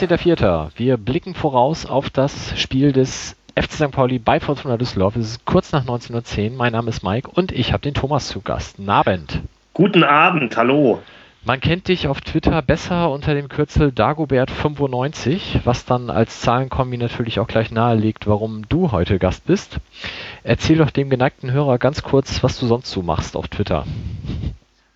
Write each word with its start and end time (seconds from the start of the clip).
19.04. 0.00 0.70
Wir 0.76 0.96
blicken 0.96 1.34
voraus 1.34 1.84
auf 1.84 2.08
das 2.08 2.58
Spiel 2.58 2.92
des 2.92 3.36
FC 3.54 3.72
St. 3.72 3.90
Pauli 3.90 4.18
bei 4.18 4.40
Fortuna 4.40 4.78
Düsseldorf. 4.78 5.14
Es 5.16 5.32
ist 5.32 5.44
kurz 5.44 5.72
nach 5.72 5.84
19.10 5.84 6.52
Uhr. 6.52 6.56
Mein 6.56 6.72
Name 6.72 6.88
ist 6.88 7.02
Mike 7.02 7.28
und 7.30 7.52
ich 7.52 7.74
habe 7.74 7.82
den 7.82 7.92
Thomas 7.92 8.28
zu 8.28 8.40
Gast. 8.40 8.76
Guten 8.78 8.88
Abend. 8.88 9.40
Guten 9.74 10.02
Abend, 10.02 10.56
hallo. 10.56 11.00
Man 11.44 11.60
kennt 11.60 11.88
dich 11.88 12.08
auf 12.08 12.22
Twitter 12.22 12.62
besser 12.62 13.10
unter 13.10 13.34
dem 13.34 13.48
Kürzel 13.48 13.88
Dagobert95, 13.90 15.60
was 15.64 15.84
dann 15.84 16.08
als 16.08 16.40
Zahlenkombi 16.40 16.96
natürlich 16.96 17.38
auch 17.38 17.46
gleich 17.46 17.70
nahelegt, 17.70 18.26
warum 18.26 18.66
du 18.70 18.92
heute 18.92 19.18
Gast 19.18 19.44
bist. 19.44 19.80
Erzähl 20.44 20.78
doch 20.78 20.90
dem 20.90 21.10
geneigten 21.10 21.52
Hörer 21.52 21.76
ganz 21.76 22.02
kurz, 22.02 22.42
was 22.42 22.58
du 22.58 22.66
sonst 22.66 22.90
so 22.90 23.02
machst 23.02 23.36
auf 23.36 23.48
Twitter. 23.48 23.84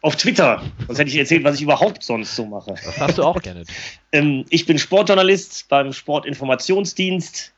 Auf 0.04 0.16
Twitter. 0.16 0.62
Sonst 0.86 0.98
hätte 0.98 1.08
ich 1.08 1.16
erzählt, 1.16 1.44
was 1.44 1.56
ich 1.56 1.62
überhaupt 1.62 2.02
sonst 2.02 2.36
so 2.36 2.44
mache. 2.44 2.74
Das 2.84 3.00
hast 3.00 3.16
du 3.16 3.22
auch 3.22 3.40
gerne. 3.40 3.64
ähm, 4.12 4.44
ich 4.50 4.66
bin 4.66 4.78
Sportjournalist 4.78 5.66
beim 5.70 5.94
Sportinformationsdienst 5.94 7.54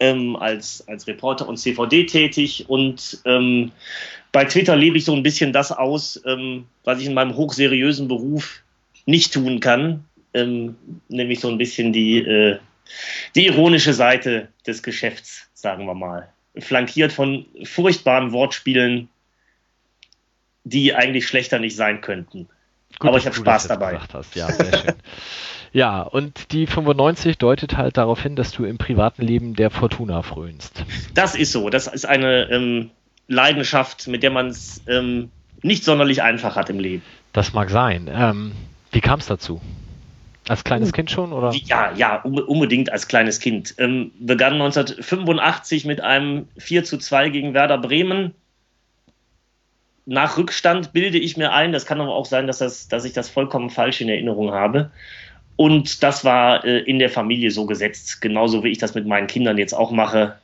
ähm, 0.00 0.34
als, 0.36 0.82
als 0.88 1.06
Reporter 1.06 1.46
und 1.46 1.58
CVD 1.58 2.06
tätig 2.06 2.64
und 2.70 3.20
ähm, 3.26 3.70
bei 4.32 4.46
Twitter 4.46 4.76
lebe 4.76 4.96
ich 4.96 5.04
so 5.04 5.14
ein 5.14 5.22
bisschen 5.22 5.52
das 5.52 5.72
aus, 5.72 6.18
ähm, 6.24 6.64
was 6.84 7.00
ich 7.00 7.06
in 7.06 7.12
meinem 7.12 7.36
hochseriösen 7.36 8.08
Beruf 8.08 8.62
nicht 9.04 9.34
tun 9.34 9.60
kann, 9.60 10.02
ähm, 10.32 10.76
nämlich 11.10 11.40
so 11.40 11.48
ein 11.48 11.58
bisschen 11.58 11.92
die, 11.92 12.20
äh, 12.20 12.58
die 13.34 13.44
ironische 13.44 13.92
Seite 13.92 14.48
des 14.66 14.82
Geschäfts, 14.82 15.50
sagen 15.52 15.84
wir 15.84 15.94
mal. 15.94 16.30
Flankiert 16.56 17.12
von 17.12 17.44
furchtbaren 17.64 18.32
Wortspielen, 18.32 19.10
die 20.64 20.94
eigentlich 20.94 21.26
schlechter 21.26 21.58
nicht 21.58 21.76
sein 21.76 22.00
könnten. 22.00 22.48
Gut, 22.98 23.08
Aber 23.08 23.18
ich 23.18 23.26
habe 23.26 23.36
Spaß 23.36 23.68
dabei. 23.68 23.98
Ja, 24.34 24.50
sehr 24.50 24.78
schön. 24.78 24.94
Ja, 25.72 26.02
und 26.02 26.52
die 26.52 26.66
95 26.66 27.38
deutet 27.38 27.76
halt 27.76 27.96
darauf 27.96 28.22
hin, 28.22 28.34
dass 28.34 28.50
du 28.50 28.64
im 28.64 28.76
privaten 28.76 29.22
Leben 29.22 29.54
der 29.54 29.70
Fortuna 29.70 30.22
frönst. 30.22 30.84
Das 31.14 31.34
ist 31.36 31.52
so. 31.52 31.70
Das 31.70 31.86
ist 31.86 32.06
eine 32.06 32.50
ähm, 32.50 32.90
Leidenschaft, 33.28 34.08
mit 34.08 34.22
der 34.22 34.30
man 34.30 34.48
es 34.48 34.82
ähm, 34.88 35.30
nicht 35.62 35.84
sonderlich 35.84 36.22
einfach 36.22 36.56
hat 36.56 36.70
im 36.70 36.80
Leben. 36.80 37.02
Das 37.32 37.52
mag 37.52 37.70
sein. 37.70 38.10
Ähm, 38.12 38.52
wie 38.90 39.00
kam 39.00 39.20
es 39.20 39.26
dazu? 39.26 39.60
Als 40.48 40.64
kleines 40.64 40.92
Kind 40.92 41.12
schon, 41.12 41.32
oder? 41.32 41.52
Ja, 41.52 41.92
ja, 41.94 42.16
unbedingt 42.22 42.90
als 42.90 43.06
kleines 43.06 43.38
Kind. 43.38 43.74
Ähm, 43.78 44.10
begann 44.18 44.54
1985 44.54 45.84
mit 45.84 46.00
einem 46.00 46.48
4 46.58 46.82
zu 46.82 46.98
2 46.98 47.28
gegen 47.28 47.54
Werder 47.54 47.78
Bremen. 47.78 48.34
Nach 50.10 50.36
Rückstand 50.36 50.92
bilde 50.92 51.18
ich 51.18 51.36
mir 51.36 51.52
ein, 51.52 51.70
das 51.70 51.86
kann 51.86 52.00
aber 52.00 52.12
auch 52.12 52.26
sein, 52.26 52.48
dass, 52.48 52.58
das, 52.58 52.88
dass 52.88 53.04
ich 53.04 53.12
das 53.12 53.30
vollkommen 53.30 53.70
falsch 53.70 54.00
in 54.00 54.08
Erinnerung 54.08 54.50
habe. 54.50 54.90
Und 55.54 56.02
das 56.02 56.24
war 56.24 56.64
äh, 56.64 56.80
in 56.80 56.98
der 56.98 57.10
Familie 57.10 57.52
so 57.52 57.64
gesetzt, 57.64 58.20
genauso 58.20 58.64
wie 58.64 58.70
ich 58.70 58.78
das 58.78 58.96
mit 58.96 59.06
meinen 59.06 59.28
Kindern 59.28 59.56
jetzt 59.56 59.72
auch 59.72 59.92
mache. 59.92 60.36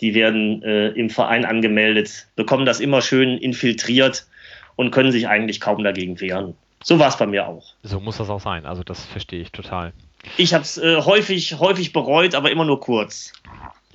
Die 0.00 0.14
werden 0.14 0.64
äh, 0.64 0.88
im 0.88 1.08
Verein 1.08 1.44
angemeldet, 1.44 2.26
bekommen 2.34 2.66
das 2.66 2.80
immer 2.80 3.00
schön 3.00 3.38
infiltriert 3.38 4.26
und 4.74 4.90
können 4.90 5.12
sich 5.12 5.28
eigentlich 5.28 5.60
kaum 5.60 5.84
dagegen 5.84 6.20
wehren. 6.20 6.56
So 6.82 6.98
war 6.98 7.06
es 7.06 7.16
bei 7.16 7.28
mir 7.28 7.46
auch. 7.46 7.74
So 7.84 8.00
muss 8.00 8.16
das 8.16 8.28
auch 8.28 8.40
sein. 8.40 8.66
Also 8.66 8.82
das 8.82 9.06
verstehe 9.06 9.40
ich 9.40 9.52
total. 9.52 9.92
Ich 10.36 10.52
habe 10.52 10.64
es 10.64 10.78
äh, 10.78 11.00
häufig, 11.00 11.60
häufig 11.60 11.92
bereut, 11.92 12.34
aber 12.34 12.50
immer 12.50 12.64
nur 12.64 12.80
kurz. 12.80 13.32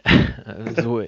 so 0.81 1.01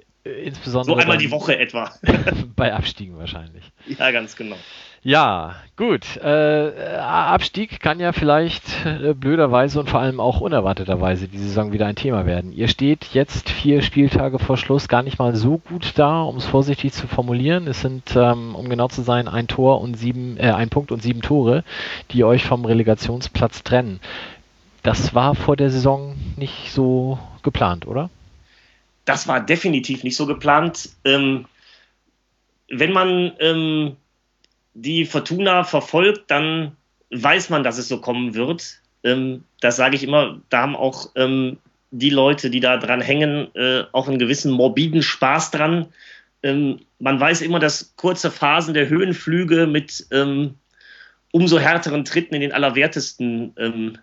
insbesondere. 0.43 0.95
So 0.95 1.01
einmal 1.01 1.17
die 1.17 1.31
Woche 1.31 1.57
etwa. 1.57 1.91
bei 2.55 2.73
Abstiegen 2.73 3.17
wahrscheinlich. 3.17 3.63
Ja, 3.97 4.11
ganz 4.11 4.35
genau. 4.35 4.57
Ja, 5.01 5.55
gut. 5.77 6.17
Äh, 6.17 6.97
Abstieg 6.97 7.79
kann 7.79 8.01
ja 8.01 8.11
vielleicht 8.11 8.85
äh, 8.85 9.13
blöderweise 9.13 9.79
und 9.79 9.89
vor 9.89 10.01
allem 10.01 10.19
auch 10.19 10.41
unerwarteterweise 10.41 11.29
die 11.29 11.37
Saison 11.37 11.71
wieder 11.71 11.85
ein 11.85 11.95
Thema 11.95 12.25
werden. 12.25 12.51
Ihr 12.51 12.67
steht 12.67 13.05
jetzt 13.13 13.49
vier 13.49 13.81
Spieltage 13.81 14.39
vor 14.39 14.57
Schluss 14.57 14.89
gar 14.89 15.01
nicht 15.01 15.17
mal 15.17 15.35
so 15.35 15.57
gut 15.57 15.93
da, 15.95 16.21
um 16.23 16.35
es 16.35 16.45
vorsichtig 16.45 16.91
zu 16.91 17.07
formulieren. 17.07 17.67
Es 17.67 17.79
sind, 17.79 18.13
ähm, 18.15 18.55
um 18.55 18.67
genau 18.67 18.89
zu 18.89 19.01
sein, 19.01 19.29
ein 19.29 19.47
Tor 19.47 19.79
und 19.79 19.95
sieben, 19.95 20.35
äh, 20.37 20.51
ein 20.51 20.69
Punkt 20.69 20.91
und 20.91 21.01
sieben 21.01 21.21
Tore, 21.21 21.63
die 22.11 22.25
euch 22.25 22.43
vom 22.43 22.65
Relegationsplatz 22.65 23.63
trennen. 23.63 24.01
Das 24.83 25.15
war 25.15 25.33
vor 25.33 25.55
der 25.55 25.69
Saison 25.69 26.15
nicht 26.35 26.71
so 26.71 27.19
geplant, 27.41 27.87
oder? 27.87 28.09
Das 29.09 29.27
war 29.27 29.43
definitiv 29.43 30.03
nicht 30.03 30.15
so 30.15 30.25
geplant. 30.25 30.89
Ähm, 31.03 31.45
wenn 32.69 32.93
man 32.93 33.33
ähm 33.39 33.95
die 34.73 35.05
Fortuna 35.05 35.63
verfolgt, 35.63 36.31
dann 36.31 36.75
weiß 37.11 37.49
man, 37.49 37.63
dass 37.63 37.77
es 37.77 37.87
so 37.87 37.99
kommen 37.99 38.35
wird. 38.35 38.79
Ähm, 39.03 39.43
das 39.61 39.75
sage 39.75 39.95
ich 39.95 40.03
immer, 40.03 40.41
da 40.49 40.61
haben 40.61 40.75
auch 40.75 41.09
ähm, 41.15 41.57
die 41.91 42.09
Leute, 42.09 42.49
die 42.49 42.59
da 42.59 42.77
dran 42.77 43.01
hängen, 43.01 43.53
äh, 43.55 43.83
auch 43.91 44.07
einen 44.07 44.19
gewissen 44.19 44.51
morbiden 44.51 45.01
Spaß 45.01 45.51
dran. 45.51 45.87
Ähm, 46.43 46.79
man 46.99 47.19
weiß 47.19 47.41
immer, 47.41 47.59
dass 47.59 47.93
kurze 47.95 48.31
Phasen 48.31 48.73
der 48.73 48.89
Höhenflüge 48.89 49.67
mit 49.67 50.05
ähm, 50.11 50.55
umso 51.31 51.59
härteren 51.59 52.05
Tritten 52.05 52.35
in 52.35 52.41
den 52.41 52.53
Allerwertesten 52.53 53.53
ähm, 53.57 53.97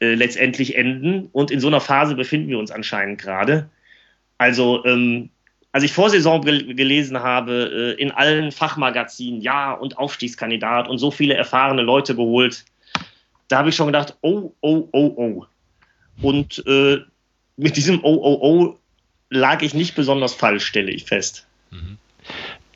äh, 0.00 0.14
letztendlich 0.14 0.76
enden. 0.76 1.28
Und 1.32 1.50
in 1.50 1.60
so 1.60 1.68
einer 1.68 1.80
Phase 1.80 2.14
befinden 2.14 2.48
wir 2.48 2.58
uns 2.58 2.70
anscheinend 2.70 3.20
gerade. 3.20 3.68
Also 4.44 4.84
ähm, 4.84 5.30
als 5.72 5.84
ich 5.84 5.92
vor 5.94 6.10
Saison 6.10 6.42
gelesen 6.42 7.18
habe, 7.20 7.94
äh, 7.98 8.00
in 8.02 8.10
allen 8.10 8.52
Fachmagazinen, 8.52 9.40
ja, 9.40 9.72
und 9.72 9.96
Aufstiegskandidat 9.96 10.86
und 10.86 10.98
so 10.98 11.10
viele 11.10 11.32
erfahrene 11.32 11.80
Leute 11.80 12.14
geholt, 12.14 12.66
da 13.48 13.56
habe 13.56 13.70
ich 13.70 13.74
schon 13.74 13.86
gedacht, 13.86 14.18
oh, 14.20 14.52
oh, 14.60 14.86
oh, 14.92 15.14
oh. 15.16 15.46
Und 16.20 16.62
äh, 16.66 16.98
mit 17.56 17.78
diesem 17.78 18.00
oh, 18.02 18.18
oh, 18.22 18.38
oh 18.42 18.78
lag 19.30 19.62
ich 19.62 19.72
nicht 19.72 19.94
besonders 19.94 20.34
falsch, 20.34 20.66
stelle 20.66 20.92
ich 20.92 21.06
fest. 21.06 21.46
Mhm. 21.70 21.96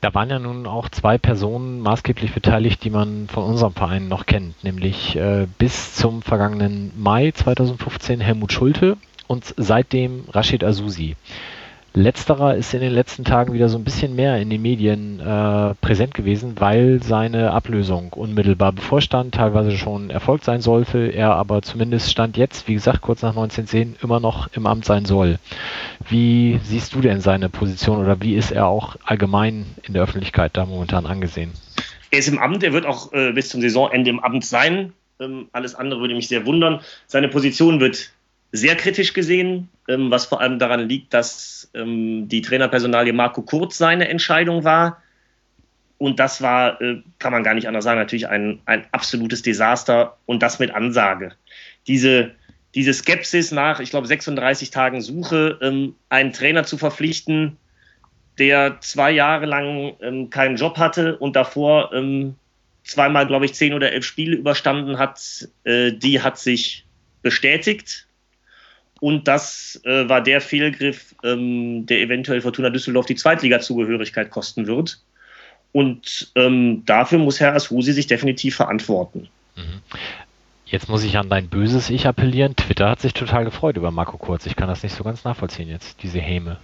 Da 0.01 0.11
waren 0.15 0.31
ja 0.31 0.39
nun 0.39 0.65
auch 0.65 0.89
zwei 0.89 1.19
Personen 1.19 1.81
maßgeblich 1.81 2.33
beteiligt, 2.33 2.83
die 2.83 2.89
man 2.89 3.27
von 3.27 3.43
unserem 3.43 3.73
Verein 3.73 4.07
noch 4.07 4.25
kennt, 4.25 4.63
nämlich 4.63 5.15
äh, 5.15 5.45
bis 5.59 5.93
zum 5.93 6.23
vergangenen 6.23 6.91
Mai 6.97 7.29
2015 7.29 8.21
Helmut 8.21 8.53
Schulte 8.53 8.97
und 9.29 9.53
seitdem 9.55 10.25
Rashid 10.31 10.63
Azusi. 10.63 11.15
Letzterer 11.93 12.55
ist 12.55 12.73
in 12.73 12.81
den 12.81 12.93
letzten 12.93 13.25
Tagen 13.25 13.53
wieder 13.53 13.67
so 13.67 13.77
ein 13.77 13.83
bisschen 13.83 14.15
mehr 14.15 14.37
in 14.37 14.49
den 14.49 14.61
Medien 14.61 15.19
äh, 15.19 15.73
präsent 15.81 16.13
gewesen, 16.13 16.53
weil 16.59 17.01
seine 17.01 17.51
Ablösung 17.51 18.13
unmittelbar 18.13 18.71
bevorstand, 18.71 19.33
teilweise 19.33 19.75
schon 19.75 20.11
erfolgt 20.11 20.43
sein 20.43 20.61
sollte, 20.61 21.07
er 21.07 21.35
aber 21.35 21.61
zumindest 21.63 22.11
stand 22.11 22.37
jetzt, 22.37 22.67
wie 22.67 22.75
gesagt, 22.75 23.01
kurz 23.01 23.23
nach 23.23 23.31
1910 23.31 23.95
immer 24.03 24.19
noch 24.19 24.49
im 24.53 24.67
Amt 24.67 24.85
sein 24.85 25.05
soll. 25.05 25.39
Wie 26.07 26.59
siehst 26.63 26.93
du 26.93 27.01
denn 27.01 27.21
seine 27.21 27.49
Position 27.49 27.97
oder 27.97 28.21
wie 28.21 28.35
ist 28.35 28.51
er 28.51 28.67
auch 28.67 28.95
allgemein 29.03 29.65
in 29.83 29.93
der 29.93 30.03
Öffentlichkeit 30.03 30.55
da 30.55 30.65
momentan 30.65 31.07
angesehen? 31.07 31.51
Er 32.11 32.19
ist 32.19 32.27
im 32.27 32.39
Amt, 32.39 32.63
er 32.63 32.73
wird 32.73 32.85
auch 32.85 33.13
äh, 33.13 33.31
bis 33.31 33.49
zum 33.49 33.61
Saisonende 33.61 34.09
im 34.09 34.19
Amt 34.19 34.45
sein. 34.45 34.93
Ähm, 35.19 35.49
alles 35.51 35.75
andere 35.75 35.99
würde 36.01 36.15
mich 36.15 36.27
sehr 36.27 36.45
wundern. 36.45 36.81
Seine 37.07 37.29
Position 37.29 37.79
wird 37.79 38.11
sehr 38.51 38.75
kritisch 38.75 39.13
gesehen, 39.13 39.69
ähm, 39.87 40.09
was 40.11 40.25
vor 40.25 40.41
allem 40.41 40.59
daran 40.59 40.87
liegt, 40.87 41.13
dass 41.13 41.69
ähm, 41.73 42.27
die 42.27 42.41
Trainerpersonalie 42.41 43.13
Marco 43.13 43.41
Kurz 43.41 43.77
seine 43.77 44.07
Entscheidung 44.07 44.63
war. 44.63 45.01
Und 45.97 46.19
das 46.19 46.41
war, 46.41 46.81
äh, 46.81 47.01
kann 47.19 47.31
man 47.31 47.43
gar 47.43 47.53
nicht 47.53 47.67
anders 47.67 47.83
sagen, 47.83 47.99
natürlich 47.99 48.27
ein, 48.27 48.59
ein 48.65 48.85
absolutes 48.91 49.41
Desaster 49.41 50.17
und 50.25 50.41
das 50.41 50.59
mit 50.59 50.71
Ansage. 50.71 51.33
Diese, 51.87 52.31
diese 52.73 52.93
Skepsis 52.93 53.51
nach, 53.51 53.79
ich 53.79 53.89
glaube, 53.89 54.07
36 54.07 54.71
Tagen 54.71 55.01
Suche, 55.01 55.59
ähm, 55.61 55.95
einen 56.09 56.33
Trainer 56.33 56.63
zu 56.63 56.77
verpflichten, 56.77 57.57
der 58.37 58.79
zwei 58.79 59.11
Jahre 59.11 59.45
lang 59.45 59.95
ähm, 60.01 60.29
keinen 60.29 60.55
Job 60.55 60.77
hatte 60.77 61.17
und 61.17 61.35
davor 61.35 61.93
ähm, 61.93 62.35
zweimal, 62.83 63.27
glaube 63.27 63.45
ich, 63.45 63.53
zehn 63.53 63.73
oder 63.73 63.91
elf 63.91 64.05
Spiele 64.05 64.37
überstanden 64.37 64.97
hat, 64.97 65.49
äh, 65.65 65.91
die 65.91 66.21
hat 66.21 66.39
sich 66.39 66.85
bestätigt 67.21 68.07
und 68.99 69.27
das 69.27 69.79
äh, 69.85 70.09
war 70.09 70.21
der 70.21 70.41
Fehlgriff, 70.41 71.15
ähm, 71.23 71.85
der 71.85 72.01
eventuell 72.01 72.41
Fortuna 72.41 72.69
Düsseldorf 72.69 73.05
die 73.05 73.15
Zweitliga-Zugehörigkeit 73.15 74.29
kosten 74.29 74.67
wird. 74.67 74.99
Und 75.71 76.31
ähm, 76.35 76.83
dafür 76.85 77.19
muss 77.19 77.39
Herr 77.39 77.53
Ashusi 77.53 77.93
sich 77.93 78.07
definitiv 78.07 78.55
verantworten. 78.55 79.29
Mhm. 79.55 79.81
Jetzt 80.65 80.89
muss 80.89 81.03
ich 81.03 81.17
an 81.17 81.29
dein 81.29 81.47
böses 81.47 81.89
Ich 81.89 82.07
appellieren. 82.07 82.55
Twitter 82.55 82.89
hat 82.89 82.99
sich 82.99 83.13
total 83.13 83.45
gefreut 83.45 83.77
über 83.77 83.91
Marco 83.91 84.17
Kurz. 84.17 84.45
Ich 84.45 84.55
kann 84.55 84.67
das 84.67 84.83
nicht 84.83 84.93
so 84.95 85.03
ganz 85.03 85.23
nachvollziehen 85.23 85.69
jetzt, 85.69 86.03
diese 86.03 86.19
Häme. 86.19 86.57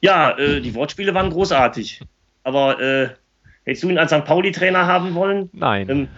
Ja, 0.00 0.36
äh, 0.38 0.60
die 0.60 0.74
Wortspiele 0.74 1.14
waren 1.14 1.30
großartig. 1.30 2.00
Aber 2.42 2.80
äh, 2.80 3.08
hättest 3.64 3.82
du 3.82 3.88
ihn 3.88 3.98
als 3.98 4.10
St. 4.12 4.24
Pauli-Trainer 4.24 4.86
haben 4.86 5.14
wollen? 5.14 5.48
Nein. 5.52 5.88
Ähm, 5.88 6.08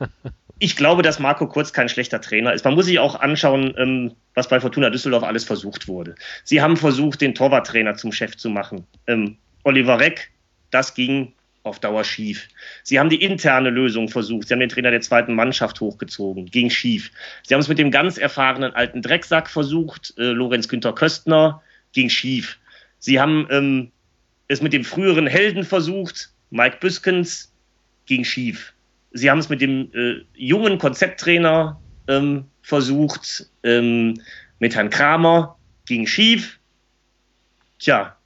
ich 0.58 0.76
glaube, 0.76 1.02
dass 1.02 1.18
Marco 1.18 1.46
Kurz 1.46 1.72
kein 1.72 1.88
schlechter 1.88 2.20
Trainer 2.20 2.52
ist. 2.52 2.64
Man 2.64 2.74
muss 2.74 2.86
sich 2.86 2.98
auch 2.98 3.20
anschauen, 3.20 3.74
ähm, 3.76 4.12
was 4.34 4.48
bei 4.48 4.58
Fortuna 4.58 4.90
Düsseldorf 4.90 5.22
alles 5.22 5.44
versucht 5.44 5.86
wurde. 5.86 6.14
Sie 6.44 6.62
haben 6.62 6.76
versucht, 6.76 7.20
den 7.20 7.34
Torwarttrainer 7.34 7.96
zum 7.96 8.12
Chef 8.12 8.36
zu 8.36 8.48
machen. 8.48 8.86
Ähm, 9.06 9.36
Oliver 9.64 10.00
Reck, 10.00 10.30
das 10.70 10.94
ging 10.94 11.32
auf 11.62 11.80
Dauer 11.80 12.04
schief. 12.04 12.48
Sie 12.84 12.98
haben 12.98 13.10
die 13.10 13.20
interne 13.20 13.70
Lösung 13.70 14.08
versucht. 14.08 14.48
Sie 14.48 14.54
haben 14.54 14.60
den 14.60 14.68
Trainer 14.68 14.92
der 14.92 15.00
zweiten 15.00 15.34
Mannschaft 15.34 15.80
hochgezogen. 15.80 16.46
Ging 16.46 16.70
schief. 16.70 17.10
Sie 17.42 17.52
haben 17.52 17.60
es 17.60 17.68
mit 17.68 17.78
dem 17.78 17.90
ganz 17.90 18.16
erfahrenen 18.16 18.72
alten 18.74 19.02
Drecksack 19.02 19.50
versucht. 19.50 20.14
Äh, 20.16 20.30
Lorenz 20.30 20.68
Günther 20.68 20.94
Köstner. 20.94 21.62
Ging 21.92 22.08
schief. 22.08 22.58
Sie 22.98 23.20
haben 23.20 23.46
ähm, 23.50 23.90
es 24.48 24.62
mit 24.62 24.72
dem 24.72 24.84
früheren 24.84 25.26
Helden 25.26 25.64
versucht. 25.64 26.30
Mike 26.50 26.78
Büskens. 26.80 27.52
Ging 28.06 28.24
schief. 28.24 28.72
Sie 29.12 29.30
haben 29.30 29.38
es 29.38 29.48
mit 29.48 29.60
dem 29.60 29.90
äh, 29.94 30.24
jungen 30.34 30.78
Konzepttrainer 30.78 31.80
ähm, 32.08 32.44
versucht. 32.62 33.50
Ähm, 33.62 34.20
mit 34.58 34.74
Herrn 34.74 34.90
Kramer. 34.90 35.58
Ging 35.86 36.06
schief. 36.06 36.58
Tja. 37.78 38.16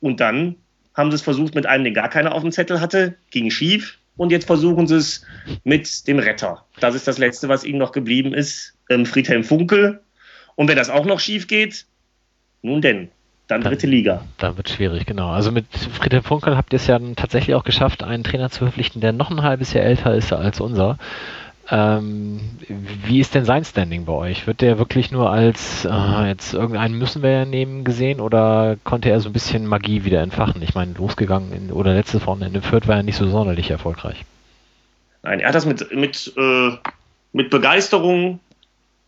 Und 0.00 0.20
dann 0.20 0.56
haben 0.94 1.10
sie 1.10 1.16
es 1.16 1.22
versucht 1.22 1.54
mit 1.54 1.66
einem, 1.66 1.84
den 1.84 1.94
gar 1.94 2.08
keiner 2.08 2.34
auf 2.34 2.42
dem 2.42 2.52
Zettel 2.52 2.80
hatte, 2.80 3.16
ging 3.30 3.50
schief. 3.50 3.98
Und 4.16 4.32
jetzt 4.32 4.46
versuchen 4.46 4.86
sie 4.86 4.96
es 4.96 5.24
mit 5.64 6.06
dem 6.06 6.18
Retter. 6.18 6.66
Das 6.80 6.94
ist 6.94 7.06
das 7.06 7.18
Letzte, 7.18 7.48
was 7.48 7.64
ihnen 7.64 7.78
noch 7.78 7.92
geblieben 7.92 8.34
ist, 8.34 8.76
ähm, 8.90 9.06
Friedhelm 9.06 9.44
Funkel. 9.44 10.02
Und 10.56 10.68
wenn 10.68 10.76
das 10.76 10.90
auch 10.90 11.06
noch 11.06 11.20
schief 11.20 11.46
geht, 11.46 11.86
nun 12.62 12.82
denn, 12.82 13.10
dann, 13.50 13.62
dritte 13.62 13.86
Liga. 13.86 14.22
Dann 14.38 14.56
wird 14.56 14.68
schwierig, 14.68 15.06
genau. 15.06 15.30
Also 15.30 15.50
mit 15.50 15.66
Friedhelm 15.68 16.22
Funkel 16.22 16.56
habt 16.56 16.72
ihr 16.72 16.76
es 16.76 16.86
ja 16.86 16.98
tatsächlich 17.16 17.56
auch 17.56 17.64
geschafft, 17.64 18.02
einen 18.02 18.24
Trainer 18.24 18.50
zu 18.50 18.60
verpflichten, 18.60 19.00
der 19.00 19.12
noch 19.12 19.30
ein 19.30 19.42
halbes 19.42 19.72
Jahr 19.72 19.84
älter 19.84 20.14
ist 20.14 20.32
als 20.32 20.60
unser. 20.60 20.98
Ähm, 21.72 22.40
wie 23.04 23.20
ist 23.20 23.34
denn 23.34 23.44
sein 23.44 23.64
Standing 23.64 24.04
bei 24.04 24.12
euch? 24.12 24.46
Wird 24.46 24.60
der 24.60 24.78
wirklich 24.78 25.12
nur 25.12 25.30
als 25.30 25.84
äh, 25.84 26.28
jetzt 26.28 26.52
irgendeinen 26.52 26.98
müssen 26.98 27.22
wir 27.22 27.30
ja 27.30 27.44
nehmen 27.44 27.84
gesehen 27.84 28.20
oder 28.20 28.76
konnte 28.82 29.10
er 29.10 29.20
so 29.20 29.28
ein 29.28 29.32
bisschen 29.32 29.66
Magie 29.66 30.04
wieder 30.04 30.20
entfachen? 30.20 30.62
Ich 30.62 30.74
meine, 30.74 30.94
losgegangen 30.94 31.52
in, 31.52 31.72
oder 31.72 31.94
letztes 31.94 32.26
Wochenende 32.26 32.62
Fürth 32.62 32.88
war 32.88 32.96
ja 32.96 33.02
nicht 33.02 33.16
so 33.16 33.28
sonderlich 33.28 33.70
erfolgreich. 33.70 34.24
Nein, 35.22 35.40
er 35.40 35.48
hat 35.48 35.54
das 35.54 35.66
mit, 35.66 35.94
mit, 35.94 36.32
äh, 36.36 36.70
mit 37.32 37.50
Begeisterung 37.50 38.40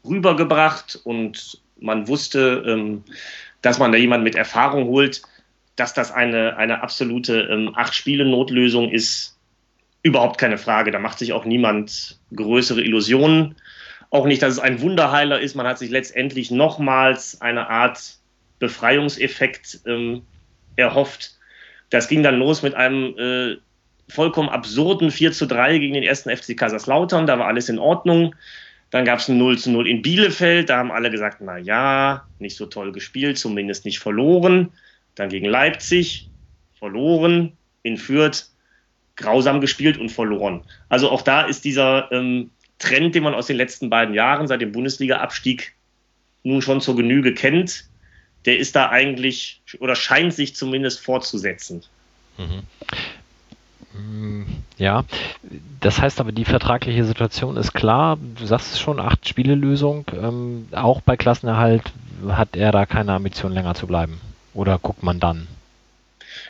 rübergebracht 0.05 1.01
und 1.03 1.59
man 1.81 2.07
wusste, 2.07 2.63
ähm, 2.67 3.03
dass 3.63 3.79
man 3.79 3.93
da 3.93 3.99
jemanden 3.99 4.25
mit 4.25 4.35
Erfahrung 4.35 4.89
holt, 4.89 5.23
dass 5.77 5.95
das 5.95 6.13
eine, 6.13 6.57
eine 6.57 6.83
absolute 6.83 7.49
ähm, 7.51 7.73
Acht-Spiele-Notlösung 7.75 8.91
ist, 8.91 9.33
Überhaupt 10.03 10.39
keine 10.39 10.59
Frage. 10.59 10.91
Da 10.91 10.99
macht 10.99 11.19
sich 11.19 11.33
auch 11.33 11.45
niemand 11.45 12.19
größere 12.35 12.83
Illusionen. 12.83 13.55
Auch 14.11 14.27
nicht, 14.27 14.43
dass 14.43 14.55
es 14.55 14.59
ein 14.59 14.81
Wunderheiler 14.81 15.41
ist. 15.41 15.55
Man 15.55 15.67
hat 15.67 15.79
sich 15.79 15.91
letztendlich 15.91 16.51
nochmals 16.51 17.41
eine 17.41 17.71
Art 17.71 18.17
Befreiungseffekt 18.59 19.81
ähm, 19.87 20.23
erhofft. 20.75 21.37
Das 21.91 22.09
ging 22.09 22.23
dann 22.23 22.37
los 22.37 22.63
mit 22.63 22.75
einem 22.75 23.17
äh, 23.17 23.57
vollkommen 24.09 24.49
absurden 24.49 25.13
4 25.13 25.33
zu 25.33 25.47
3 25.47 25.79
gegen 25.79 25.95
den 25.95 26.03
ersten 26.03 26.37
FC 26.37 26.57
Kaiserslautern. 26.57 27.27
Da 27.27 27.39
war 27.39 27.47
alles 27.47 27.69
in 27.69 27.79
Ordnung. 27.79 28.35
Dann 28.93 29.07
gab 29.07 29.21
es 29.21 29.29
ein 29.29 29.39
0 29.39 29.59
zu 29.59 29.71
0 29.71 29.89
in 29.89 30.03
Bielefeld. 30.03 30.69
Da 30.69 30.77
haben 30.77 30.93
alle 30.93 31.11
gesagt, 31.11 31.39
na 31.41 31.57
ja, 31.57 32.27
nicht 32.39 32.57
so 32.57 32.67
toll 32.67 32.93
gespielt, 32.93 33.39
zumindest 33.39 33.87
nicht 33.87 33.99
verloren. 33.99 34.69
Dann 35.15 35.31
gegen 35.31 35.47
Leipzig, 35.47 36.29
verloren. 36.79 37.57
In 37.83 37.97
Fürth, 37.97 38.51
grausam 39.17 39.61
gespielt 39.63 39.97
und 39.97 40.11
verloren. 40.11 40.63
Also 40.91 41.11
auch 41.11 41.23
da 41.23 41.41
ist 41.43 41.65
dieser 41.65 42.13
ähm, 42.13 42.51
Trend, 42.79 43.15
den 43.15 43.23
man 43.23 43.35
aus 43.35 43.47
den 43.47 43.57
letzten 43.57 43.89
beiden 43.89 44.15
Jahren 44.15 44.47
seit 44.47 44.61
dem 44.61 44.73
Bundesliga-Abstieg 44.73 45.73
nun 46.45 46.61
schon 46.61 46.81
zur 46.83 46.95
Genüge 46.95 47.33
kennt, 47.33 47.87
der 48.45 48.59
ist 48.59 48.77
da 48.77 48.91
eigentlich 48.91 49.63
oder 49.81 49.97
scheint 49.97 50.35
sich 50.35 50.55
zumindest 50.55 51.01
fortzusetzen. 51.01 51.83
Mhm. 52.37 52.63
Ja, 54.79 55.05
das 55.81 56.01
heißt 56.01 56.21
aber, 56.21 56.33
die 56.33 56.45
vertragliche 56.45 57.05
Situation 57.05 57.57
ist 57.57 57.73
klar. 57.73 58.19
Du 58.39 58.47
sagst 58.47 58.73
es 58.73 58.81
schon, 58.81 58.99
acht 58.99 59.29
Spiele-Lösung. 59.29 60.07
Ähm, 60.13 60.69
auch 60.73 61.01
bei 61.01 61.17
Klassenerhalt 61.17 61.85
hat 62.29 62.57
er 62.57 62.73
da 62.73 62.87
keine 62.87 63.13
Ambition, 63.13 63.53
länger 63.53 63.75
zu 63.75 63.87
bleiben. 63.87 64.21
Oder 64.55 64.79
guckt 64.79 65.03
man 65.03 65.21
dann? 65.21 65.47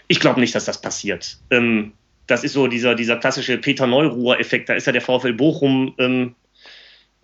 Ich 0.08 0.20
glaube 0.20 0.40
nicht, 0.40 0.54
dass 0.54 0.64
das 0.64 0.80
passiert. 0.80 1.38
Ähm, 1.50 1.92
das 2.26 2.44
ist 2.44 2.52
so 2.52 2.68
dieser, 2.68 2.94
dieser 2.94 3.16
klassische 3.16 3.58
Peter 3.58 3.86
Neuruhr-Effekt. 3.86 4.68
Da 4.68 4.74
ist 4.74 4.86
ja 4.86 4.92
der 4.92 5.02
VfL 5.02 5.32
Bochum 5.32 5.94
ähm, 5.98 6.34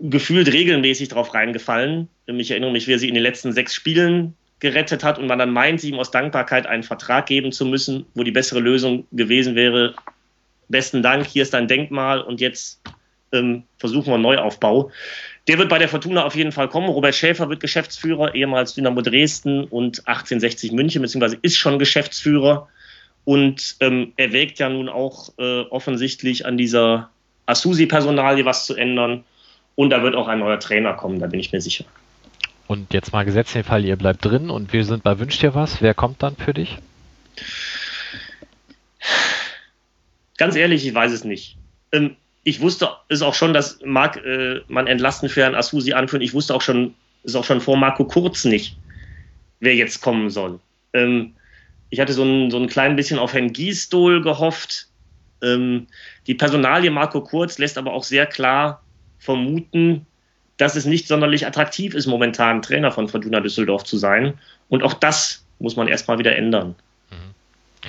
gefühlt 0.00 0.53
regelmäßig 0.53 1.09
drauf 1.09 1.35
reingefallen. 1.35 2.09
Ähm, 2.26 2.41
ich 2.41 2.50
erinnere 2.50 2.73
mich, 2.73 2.88
wie 2.88 2.93
er 2.93 2.99
sie 2.99 3.09
in 3.09 3.15
den 3.15 3.23
letzten 3.23 3.53
sechs 3.53 3.75
Spielen 3.75 4.35
gerettet 4.60 5.05
hat 5.05 5.19
und 5.19 5.26
man 5.26 5.38
dann 5.38 5.52
meint, 5.52 5.84
ihm 5.84 5.99
aus 5.99 6.10
Dankbarkeit 6.10 6.66
einen 6.66 6.82
Vertrag 6.82 7.26
geben 7.26 7.52
zu 7.52 7.64
müssen, 7.64 8.06
wo 8.14 8.25
die 8.25 8.31
bessere 8.31 8.60
Lösung 8.60 9.06
gewesen 9.12 9.55
wäre. 9.55 9.94
Besten 10.69 11.02
Dank, 11.02 11.26
hier 11.26 11.43
ist 11.43 11.55
dein 11.55 11.69
Denkmal 11.69 12.20
und 12.20 12.40
jetzt 12.40 12.81
ähm, 13.32 13.64
versuchen 13.78 14.06
wir 14.08 14.14
einen 14.14 14.22
Neuaufbau. 14.22 14.90
Der 15.46 15.58
wird 15.58 15.69
bei 15.69 15.78
der 15.78 15.88
Fortuna 15.88 16.25
auf 16.25 16.34
jeden 16.34 16.52
Fall 16.52 16.69
kommen. 16.69 16.88
Robert 16.88 17.14
Schäfer 17.14 17.49
wird 17.49 17.60
Geschäftsführer, 17.60 18.34
ehemals 18.34 18.75
Dynamo 18.75 19.00
Dresden 19.00 19.64
und 19.64 20.06
1860 20.06 20.72
München, 20.72 21.02
beziehungsweise 21.02 21.38
ist 21.40 21.56
schon 21.56 21.78
Geschäftsführer. 21.78 22.69
Und 23.25 23.76
ähm, 23.81 24.12
er 24.16 24.32
ja 24.58 24.69
nun 24.69 24.88
auch 24.88 25.31
äh, 25.38 25.60
offensichtlich 25.62 26.46
an 26.46 26.56
dieser 26.56 27.10
Asusi-Personalie 27.46 28.44
was 28.44 28.66
zu 28.66 28.75
ändern. 28.75 29.25
Und 29.75 29.90
da 29.90 30.02
wird 30.02 30.14
auch 30.14 30.28
ein 30.28 30.40
neuer 30.40 30.58
Trainer 30.58 30.94
kommen, 30.94 31.20
da 31.20 31.26
bin 31.26 31.40
ich 31.40 31.52
mir 31.52 31.60
sicher. 31.60 31.84
Und 32.69 32.93
jetzt 32.93 33.15
mal 33.15 33.25
gesetzt 33.25 33.55
den 33.55 33.65
Fall, 33.65 33.82
ihr 33.82 33.97
bleibt 33.97 34.23
drin 34.23 34.50
und 34.50 34.75
wir 34.75 34.85
sind 34.85 35.03
bei 35.03 35.19
Wünsch 35.19 35.38
dir 35.38 35.55
was. 35.55 35.81
Wer 35.81 35.94
kommt 35.94 36.23
dann 36.23 36.37
für 36.37 36.53
dich? 36.53 36.76
Ganz 40.37 40.55
ehrlich, 40.55 40.87
ich 40.87 40.94
weiß 40.94 41.11
es 41.11 41.25
nicht. 41.25 41.56
Ähm, 41.93 42.17
ich 42.44 42.61
wusste 42.61 42.91
es 43.09 43.23
auch 43.23 43.35
schon, 43.35 43.55
dass 43.55 43.81
Marc, 43.85 44.17
äh, 44.19 44.61
man 44.69 44.87
entlasten 44.87 45.31
für 45.31 45.41
Herrn 45.41 45.55
Asusi 45.55 45.94
anführt. 45.94 46.23
Ich 46.23 46.35
wusste 46.35 46.55
auch 46.55 46.61
schon, 46.61 46.94
ist 47.25 47.37
auch 47.37 47.44
schon 47.44 47.62
vor 47.62 47.79
Marco 47.79 48.05
Kurz 48.05 48.44
nicht, 48.44 48.76
wer 49.60 49.75
jetzt 49.75 50.03
kommen 50.03 50.29
soll. 50.29 50.60
Ähm, 50.93 51.32
ich 51.89 52.01
hatte 52.01 52.13
so 52.13 52.22
ein, 52.22 52.51
so 52.51 52.58
ein 52.58 52.69
klein 52.69 52.96
bisschen 52.96 53.19
auf 53.19 53.32
Herrn 53.32 53.55
Giesdohl 53.55 54.20
gehofft. 54.20 54.89
Ähm, 55.43 55.87
die 56.27 56.34
Personalie 56.34 56.91
Marco 56.91 57.22
Kurz 57.22 57.56
lässt 57.56 57.79
aber 57.79 57.94
auch 57.94 58.05
sehr 58.05 58.27
klar 58.27 58.82
vermuten, 59.19 60.06
dass 60.58 60.77
es 60.77 60.84
nicht 60.84 61.08
sonderlich 61.08 61.46
attraktiv 61.46 61.94
ist, 61.94 62.06
momentan 62.06 62.60
Trainer 62.60 62.91
von 62.91 63.08
Fortuna 63.08 63.41
Düsseldorf 63.41 63.84
zu 63.84 63.96
sein. 63.96 64.34
Und 64.69 64.82
auch 64.82 64.93
das 64.93 65.44
muss 65.58 65.77
man 65.77 65.88
erstmal 65.88 66.19
wieder 66.19 66.36
ändern. 66.36 66.74
Mhm. 67.10 67.88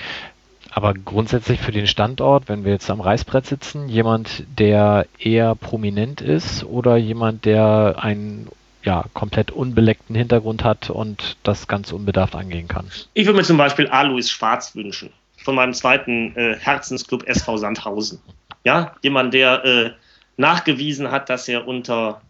Aber 0.71 0.93
grundsätzlich 0.93 1.59
für 1.59 1.71
den 1.71 1.87
Standort, 1.87 2.47
wenn 2.47 2.63
wir 2.63 2.71
jetzt 2.71 2.89
am 2.89 3.01
Reißbrett 3.01 3.45
sitzen, 3.45 3.89
jemand, 3.89 4.43
der 4.57 5.07
eher 5.17 5.55
prominent 5.55 6.21
ist 6.21 6.63
oder 6.63 6.95
jemand, 6.95 7.45
der 7.45 7.95
ein 7.99 8.47
ja, 8.83 9.05
komplett 9.13 9.51
unbeleckten 9.51 10.15
Hintergrund 10.15 10.63
hat 10.63 10.89
und 10.89 11.37
das 11.43 11.67
ganz 11.67 11.91
unbedarft 11.91 12.35
angehen 12.35 12.67
kann. 12.67 12.89
Ich 13.13 13.25
würde 13.25 13.37
mir 13.37 13.43
zum 13.43 13.57
Beispiel 13.57 13.87
Alois 13.87 14.29
Schwarz 14.29 14.75
wünschen, 14.75 15.09
von 15.37 15.55
meinem 15.55 15.73
zweiten 15.73 16.35
äh, 16.35 16.55
Herzensclub 16.57 17.27
SV 17.27 17.57
Sandhausen. 17.57 18.19
Ja, 18.63 18.95
jemand, 19.01 19.33
der 19.33 19.65
äh, 19.65 19.91
nachgewiesen 20.37 21.11
hat, 21.11 21.29
dass 21.29 21.47
er 21.47 21.67
unter 21.67 22.21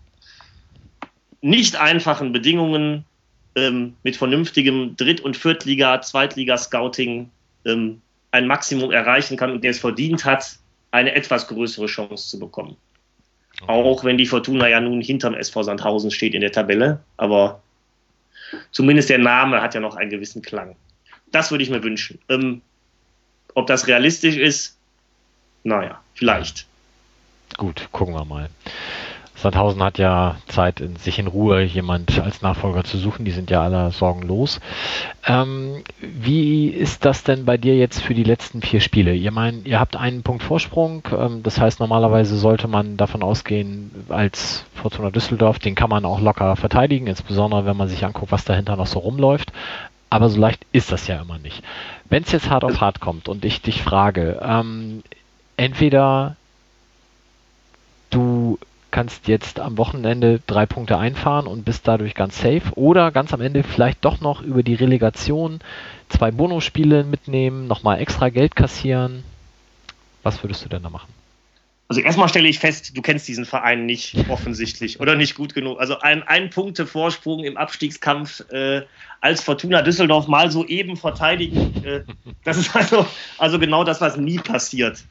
nicht 1.41 1.75
einfachen 1.75 2.31
Bedingungen 2.31 3.05
ähm, 3.55 3.95
mit 4.03 4.17
vernünftigem 4.17 4.95
Dritt- 4.95 5.21
und 5.21 5.37
Viertliga-, 5.37 6.01
Zweitliga-Scouting 6.01 7.29
ähm, 7.65 8.01
ein 8.31 8.47
Maximum 8.47 8.91
erreichen 8.91 9.37
kann 9.37 9.51
und 9.51 9.63
der 9.63 9.71
es 9.71 9.79
verdient 9.79 10.25
hat, 10.25 10.57
eine 10.91 11.13
etwas 11.13 11.47
größere 11.47 11.87
Chance 11.87 12.29
zu 12.29 12.39
bekommen. 12.39 12.75
Auch 13.67 14.03
wenn 14.03 14.17
die 14.17 14.25
Fortuna 14.25 14.67
ja 14.67 14.79
nun 14.79 15.01
hinterm 15.01 15.33
SV 15.33 15.63
Sandhausen 15.63 16.11
steht 16.11 16.33
in 16.33 16.41
der 16.41 16.51
Tabelle. 16.51 17.01
Aber 17.17 17.61
zumindest 18.71 19.09
der 19.09 19.17
Name 19.17 19.61
hat 19.61 19.73
ja 19.73 19.81
noch 19.81 19.95
einen 19.95 20.09
gewissen 20.09 20.41
Klang. 20.41 20.75
Das 21.31 21.51
würde 21.51 21.63
ich 21.63 21.69
mir 21.69 21.83
wünschen. 21.83 22.19
Ähm, 22.29 22.61
ob 23.55 23.67
das 23.67 23.87
realistisch 23.87 24.37
ist, 24.37 24.77
naja, 25.63 26.01
vielleicht. 26.13 26.65
Gut, 27.57 27.89
gucken 27.91 28.13
wir 28.13 28.25
mal. 28.25 28.49
Sandhausen 29.41 29.81
hat 29.81 29.97
ja 29.97 30.35
Zeit, 30.47 30.81
in, 30.81 30.97
sich 30.97 31.17
in 31.17 31.27
Ruhe 31.27 31.61
jemand 31.61 32.19
als 32.19 32.41
Nachfolger 32.41 32.83
zu 32.83 32.97
suchen. 32.97 33.23
Die 33.23 33.31
sind 33.31 33.49
ja 33.49 33.61
alle 33.61 33.91
sorgenlos. 33.91 34.59
Ähm, 35.25 35.83
wie 36.01 36.67
ist 36.67 37.05
das 37.05 37.23
denn 37.23 37.45
bei 37.45 37.57
dir 37.57 37.77
jetzt 37.77 38.01
für 38.01 38.13
die 38.13 38.23
letzten 38.23 38.61
vier 38.61 38.81
Spiele? 38.81 39.13
Ihr 39.13 39.31
meint, 39.31 39.65
ihr 39.65 39.79
habt 39.79 39.95
einen 39.95 40.23
Punkt 40.23 40.43
Vorsprung. 40.43 41.07
Ähm, 41.17 41.41
das 41.41 41.59
heißt, 41.59 41.79
normalerweise 41.79 42.37
sollte 42.37 42.67
man 42.67 42.97
davon 42.97 43.23
ausgehen, 43.23 43.91
als 44.09 44.65
Fortuna 44.75 45.09
Düsseldorf, 45.09 45.59
den 45.59 45.75
kann 45.75 45.89
man 45.89 46.03
auch 46.03 46.19
locker 46.19 46.57
verteidigen, 46.57 47.07
insbesondere 47.07 47.65
wenn 47.65 47.77
man 47.77 47.87
sich 47.87 48.03
anguckt, 48.03 48.33
was 48.33 48.43
dahinter 48.43 48.75
noch 48.75 48.87
so 48.87 48.99
rumläuft. 48.99 49.53
Aber 50.09 50.29
so 50.29 50.39
leicht 50.39 50.65
ist 50.73 50.91
das 50.91 51.07
ja 51.07 51.21
immer 51.21 51.37
nicht. 51.37 51.63
Wenn 52.09 52.23
es 52.23 52.31
jetzt 52.33 52.49
hart 52.49 52.65
auf 52.65 52.81
hart 52.81 52.99
kommt 52.99 53.29
und 53.29 53.45
ich 53.45 53.61
dich 53.61 53.81
frage, 53.83 54.39
ähm, 54.43 55.03
entweder 55.55 56.35
kannst 58.91 59.27
jetzt 59.27 59.59
am 59.59 59.77
Wochenende 59.77 60.41
drei 60.47 60.65
Punkte 60.65 60.97
einfahren 60.97 61.47
und 61.47 61.65
bist 61.65 61.87
dadurch 61.87 62.15
ganz 62.15 62.39
safe. 62.39 62.71
Oder 62.75 63.11
ganz 63.11 63.33
am 63.33 63.41
Ende 63.41 63.63
vielleicht 63.63 64.03
doch 64.05 64.21
noch 64.21 64.41
über 64.41 64.63
die 64.63 64.75
Relegation 64.75 65.59
zwei 66.09 66.31
Bonusspiele 66.31 67.03
mitnehmen, 67.03 67.67
nochmal 67.67 67.99
extra 67.99 68.29
Geld 68.29 68.55
kassieren. 68.55 69.23
Was 70.23 70.43
würdest 70.43 70.65
du 70.65 70.69
denn 70.69 70.83
da 70.83 70.89
machen? 70.89 71.18
Also 71.89 72.01
erstmal 72.01 72.29
stelle 72.29 72.47
ich 72.47 72.59
fest, 72.59 72.95
du 72.95 73.01
kennst 73.01 73.27
diesen 73.27 73.45
Verein 73.45 73.87
nicht 73.87 74.15
offensichtlich 74.29 74.99
oder 74.99 75.15
nicht 75.15 75.33
gut 75.33 75.55
genug. 75.55 75.79
Also 75.79 75.97
ein, 75.97 76.21
ein 76.21 76.51
Punkte 76.51 76.85
Vorsprung 76.85 77.43
im 77.43 77.57
Abstiegskampf 77.57 78.47
äh, 78.51 78.83
als 79.21 79.41
Fortuna 79.41 79.81
Düsseldorf 79.81 80.27
mal 80.27 80.51
so 80.51 80.63
eben 80.67 80.97
verteidigen. 80.97 81.83
Äh, 81.83 82.03
das 82.43 82.57
ist 82.57 82.75
also, 82.75 83.07
also 83.39 83.57
genau 83.57 83.83
das, 83.83 84.01
was 84.01 84.17
nie 84.17 84.37
passiert 84.37 85.03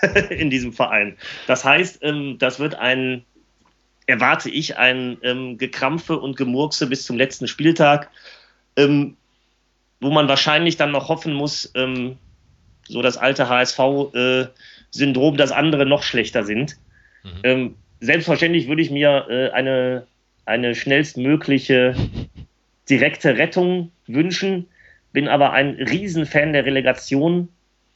in 0.30 0.48
diesem 0.48 0.72
Verein. 0.72 1.18
Das 1.46 1.66
heißt, 1.66 1.98
ähm, 2.00 2.38
das 2.38 2.58
wird 2.58 2.76
ein, 2.76 3.22
erwarte 4.06 4.48
ich, 4.48 4.78
ein 4.78 5.18
ähm, 5.20 5.58
Gekrampfe 5.58 6.18
und 6.18 6.38
Gemurkse 6.38 6.86
bis 6.86 7.04
zum 7.04 7.18
letzten 7.18 7.46
Spieltag, 7.46 8.10
ähm, 8.76 9.18
wo 10.00 10.10
man 10.10 10.28
wahrscheinlich 10.28 10.78
dann 10.78 10.92
noch 10.92 11.10
hoffen 11.10 11.34
muss, 11.34 11.70
ähm, 11.74 12.16
so 12.88 13.02
das 13.02 13.18
alte 13.18 13.50
HSV 13.50 13.78
äh, 14.14 14.46
Syndrom, 14.96 15.36
dass 15.36 15.52
andere 15.52 15.86
noch 15.86 16.02
schlechter 16.02 16.44
sind. 16.44 16.76
Mhm. 17.22 17.30
Ähm, 17.42 17.74
selbstverständlich 18.00 18.68
würde 18.68 18.82
ich 18.82 18.90
mir 18.90 19.26
äh, 19.28 19.50
eine, 19.50 20.06
eine 20.44 20.74
schnellstmögliche 20.74 21.94
direkte 22.88 23.36
Rettung 23.36 23.90
wünschen, 24.06 24.66
bin 25.12 25.28
aber 25.28 25.52
ein 25.52 25.74
Riesenfan 25.74 26.52
der 26.52 26.64
Relegation, 26.64 27.48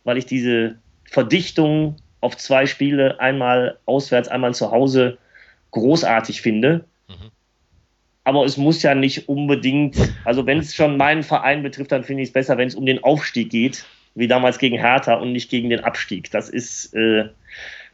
weil 0.05 0.19
ich 0.19 0.27
diese 0.27 0.77
Verdichtung 1.05 1.97
auf 2.21 2.37
zwei 2.37 2.67
Spiele, 2.67 3.21
einmal 3.21 3.79
auswärts, 3.87 4.29
einmal 4.29 4.55
zu 4.55 4.71
Hause, 4.71 5.19
großartig 5.71 6.43
finde. 6.43 6.85
Mhm. 7.09 7.31
Aber 8.25 8.45
es 8.45 8.57
muss 8.57 8.83
ja 8.83 8.95
nicht 8.95 9.29
unbedingt, 9.29 9.97
also 10.25 10.47
wenn 10.47 10.59
es 10.59 10.75
schon 10.75 10.97
meinen 10.97 11.23
Verein 11.23 11.63
betrifft, 11.63 11.93
dann 11.93 12.05
finde 12.05 12.23
ich 12.23 12.29
es 12.29 12.33
besser, 12.33 12.59
wenn 12.59 12.69
es 12.69 12.75
um 12.75 12.87
den 12.87 13.03
Aufstieg 13.03 13.51
geht 13.51 13.87
wie 14.15 14.29
damals 14.29 14.59
gegen 14.59 14.79
Hertha 14.79 15.15
und 15.15 15.33
nicht 15.33 15.51
gegen 15.51 15.71
den 15.71 15.85
Abstieg. 15.85 16.31
Das 16.31 16.49
ist 16.49 16.95
äh, 16.95 17.29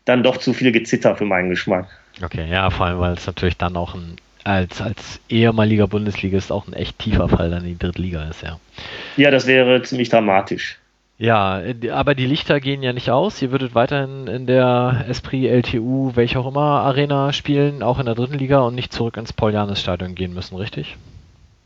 dann 0.04 0.22
doch 0.22 0.38
zu 0.38 0.52
viel 0.52 0.72
Gezitter 0.72 1.16
für 1.16 1.24
meinen 1.24 1.50
Geschmack. 1.50 1.88
Okay, 2.22 2.48
ja, 2.50 2.70
vor 2.70 2.86
allem, 2.86 2.98
weil 2.98 3.14
es 3.14 3.26
natürlich 3.26 3.56
dann 3.56 3.76
auch 3.76 3.94
ein, 3.94 4.16
als, 4.44 4.80
als 4.80 5.20
ehemaliger 5.28 5.86
Bundesligist 5.86 6.50
auch 6.50 6.66
ein 6.66 6.72
echt 6.72 6.98
tiefer 6.98 7.28
Fall 7.28 7.50
dann 7.50 7.64
in 7.64 7.70
die 7.70 7.78
Drittliga 7.78 8.24
ist, 8.28 8.42
ja. 8.42 8.58
Ja, 9.16 9.30
das 9.30 9.46
wäre 9.46 9.82
ziemlich 9.82 10.08
dramatisch. 10.08 10.78
Ja, 11.18 11.62
aber 11.92 12.14
die 12.14 12.26
Lichter 12.26 12.60
gehen 12.60 12.82
ja 12.82 12.92
nicht 12.92 13.10
aus. 13.10 13.40
Ihr 13.40 13.50
würdet 13.50 13.74
weiterhin 13.74 14.26
in 14.26 14.46
der 14.46 15.06
Esprit, 15.08 15.46
LTU, 15.46 16.12
welche 16.14 16.38
auch 16.38 16.46
immer 16.46 16.82
Arena 16.82 17.32
spielen, 17.32 17.82
auch 17.82 17.98
in 17.98 18.04
der 18.06 18.14
dritten 18.14 18.38
Liga 18.38 18.60
und 18.60 18.74
nicht 18.74 18.92
zurück 18.92 19.16
ins 19.16 19.32
Paul-Janis-Stadion 19.32 20.14
gehen 20.14 20.34
müssen, 20.34 20.56
richtig? 20.56 20.96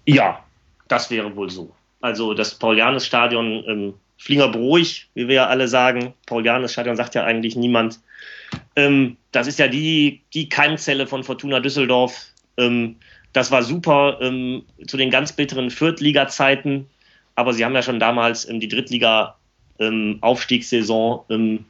Ja, 0.07 0.39
das 0.87 1.11
wäre 1.11 1.35
wohl 1.35 1.51
so. 1.51 1.73
Also 2.01 2.33
das 2.33 2.55
Paul-Janis-Stadion 2.55 3.65
ähm, 3.67 3.95
Fliegerbruhig, 4.21 5.09
wie 5.15 5.27
wir 5.29 5.35
ja 5.35 5.47
alle 5.47 5.67
sagen. 5.67 6.13
Paulianes 6.27 6.75
Stadion 6.75 6.95
sagt 6.95 7.15
ja 7.15 7.25
eigentlich 7.25 7.57
niemand. 7.57 8.01
Ähm, 8.77 9.17
das 9.33 9.47
ist 9.47 9.59
ja 9.59 9.67
die, 9.67 10.21
die 10.35 10.51
Keimzelle 10.51 11.07
von 11.07 11.25
Fortuna 11.25 11.61
Düsseldorf. 11.61 12.27
Ähm, 12.59 12.97
das 13.33 13.51
war 13.51 13.63
super 13.63 14.19
ähm, 14.21 14.65
zu 14.87 14.99
den 14.99 15.11
ganz 15.11 15.33
bitteren 15.33 15.71
Viertliga-Zeiten. 15.71 16.87
Aber 17.35 17.55
sie 17.55 17.65
haben 17.65 17.75
ja 17.75 17.81
schon 17.81 17.99
damals 17.99 18.47
ähm, 18.47 18.61
die 18.61 18.69
Drittliga-Aufstiegssaison 18.69 21.21
ähm, 21.31 21.65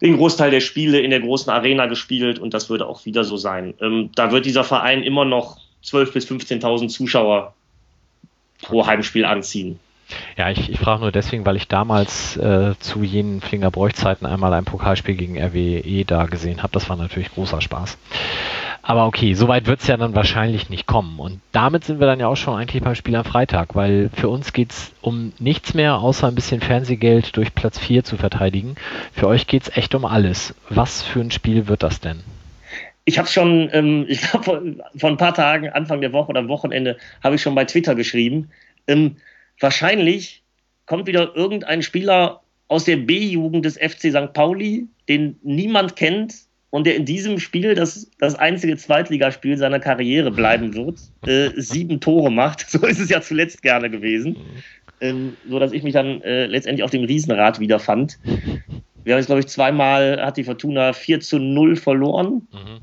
den 0.00 0.16
Großteil 0.16 0.50
der 0.50 0.60
Spiele 0.60 1.00
in 1.00 1.10
der 1.10 1.20
großen 1.20 1.52
Arena 1.52 1.84
gespielt 1.84 2.38
und 2.38 2.54
das 2.54 2.70
würde 2.70 2.86
auch 2.86 3.04
wieder 3.04 3.24
so 3.24 3.36
sein. 3.36 3.74
Ähm, 3.82 4.08
da 4.14 4.32
wird 4.32 4.46
dieser 4.46 4.64
Verein 4.64 5.02
immer 5.02 5.26
noch 5.26 5.58
12.000 5.84 6.12
bis 6.12 6.30
15.000 6.30 6.88
Zuschauer 6.88 7.54
pro 8.62 8.86
Heimspiel 8.86 9.26
anziehen. 9.26 9.78
Ja, 10.36 10.50
ich, 10.50 10.70
ich 10.70 10.78
frage 10.78 11.00
nur 11.00 11.12
deswegen, 11.12 11.44
weil 11.46 11.56
ich 11.56 11.68
damals 11.68 12.36
äh, 12.36 12.74
zu 12.78 13.02
jenen 13.02 13.40
Flingerbräuch-Zeiten 13.40 14.26
einmal 14.26 14.52
ein 14.52 14.64
Pokalspiel 14.64 15.14
gegen 15.14 15.38
RWE 15.38 16.04
da 16.04 16.26
gesehen 16.26 16.62
habe. 16.62 16.72
Das 16.72 16.88
war 16.88 16.96
natürlich 16.96 17.32
großer 17.32 17.60
Spaß. 17.60 17.98
Aber 18.82 19.06
okay, 19.06 19.34
soweit 19.34 19.66
wird 19.66 19.80
es 19.80 19.86
ja 19.86 19.96
dann 19.96 20.14
wahrscheinlich 20.14 20.68
nicht 20.68 20.86
kommen. 20.86 21.20
Und 21.20 21.40
damit 21.52 21.84
sind 21.84 22.00
wir 22.00 22.06
dann 22.06 22.18
ja 22.18 22.26
auch 22.26 22.36
schon 22.36 22.58
eigentlich 22.58 22.82
beim 22.82 22.96
Spiel 22.96 23.14
am 23.14 23.24
Freitag, 23.24 23.74
weil 23.74 24.10
für 24.12 24.28
uns 24.28 24.52
geht 24.52 24.72
es 24.72 24.92
um 25.00 25.32
nichts 25.38 25.74
mehr, 25.74 25.98
außer 25.98 26.26
ein 26.26 26.34
bisschen 26.34 26.60
Fernsehgeld 26.60 27.36
durch 27.36 27.54
Platz 27.54 27.78
4 27.78 28.02
zu 28.02 28.16
verteidigen. 28.16 28.74
Für 29.12 29.28
euch 29.28 29.46
geht 29.46 29.62
es 29.62 29.76
echt 29.76 29.94
um 29.94 30.04
alles. 30.04 30.54
Was 30.68 31.02
für 31.02 31.20
ein 31.20 31.30
Spiel 31.30 31.68
wird 31.68 31.82
das 31.82 32.00
denn? 32.00 32.22
ich 33.04 33.18
habe 33.18 33.28
schon, 33.28 33.68
ähm, 33.72 34.04
ich 34.08 34.20
glaube, 34.20 34.44
vor, 34.44 34.62
vor, 34.96 35.10
ein 35.10 35.16
paar 35.16 35.34
Tagen, 35.34 35.68
Anfang 35.70 36.00
der 36.00 36.12
Woche 36.12 36.30
oder 36.30 36.40
am 36.40 36.48
Wochenende, 36.48 36.96
habe 37.22 37.34
ich 37.34 37.42
schon 37.42 37.54
bei 37.54 37.64
Twitter 37.64 37.94
geschrieben. 37.94 38.50
Ähm, 38.86 39.16
wahrscheinlich 39.60 40.42
kommt 40.86 41.06
wieder 41.06 41.34
irgendein 41.34 41.82
Spieler 41.82 42.42
aus 42.68 42.84
der 42.84 42.96
B-Jugend 42.96 43.64
des 43.64 43.76
FC 43.76 44.10
St. 44.10 44.32
Pauli, 44.32 44.86
den 45.08 45.38
niemand 45.42 45.96
kennt 45.96 46.34
und 46.70 46.86
der 46.86 46.96
in 46.96 47.04
diesem 47.04 47.38
Spiel 47.38 47.74
das, 47.74 48.10
das 48.18 48.34
einzige 48.34 48.76
Zweitligaspiel 48.78 49.58
seiner 49.58 49.78
Karriere 49.78 50.30
bleiben 50.30 50.74
wird, 50.74 50.98
äh, 51.26 51.50
sieben 51.60 52.00
Tore 52.00 52.32
macht. 52.32 52.66
So 52.68 52.86
ist 52.86 52.98
es 52.98 53.10
ja 53.10 53.20
zuletzt 53.20 53.62
gerne 53.62 53.90
gewesen. 53.90 54.36
Ähm, 55.00 55.36
so 55.48 55.58
dass 55.58 55.72
ich 55.72 55.82
mich 55.82 55.92
dann 55.92 56.22
äh, 56.22 56.46
letztendlich 56.46 56.82
auf 56.82 56.90
dem 56.90 57.04
Riesenrad 57.04 57.60
wiederfand. 57.60 58.18
Wir 59.04 59.14
haben 59.14 59.18
jetzt, 59.18 59.26
glaube 59.26 59.40
ich, 59.40 59.48
zweimal 59.48 60.24
hat 60.24 60.38
die 60.38 60.44
Fortuna 60.44 60.94
4 60.94 61.20
zu 61.20 61.38
0 61.38 61.76
verloren. 61.76 62.46
Mhm. 62.52 62.80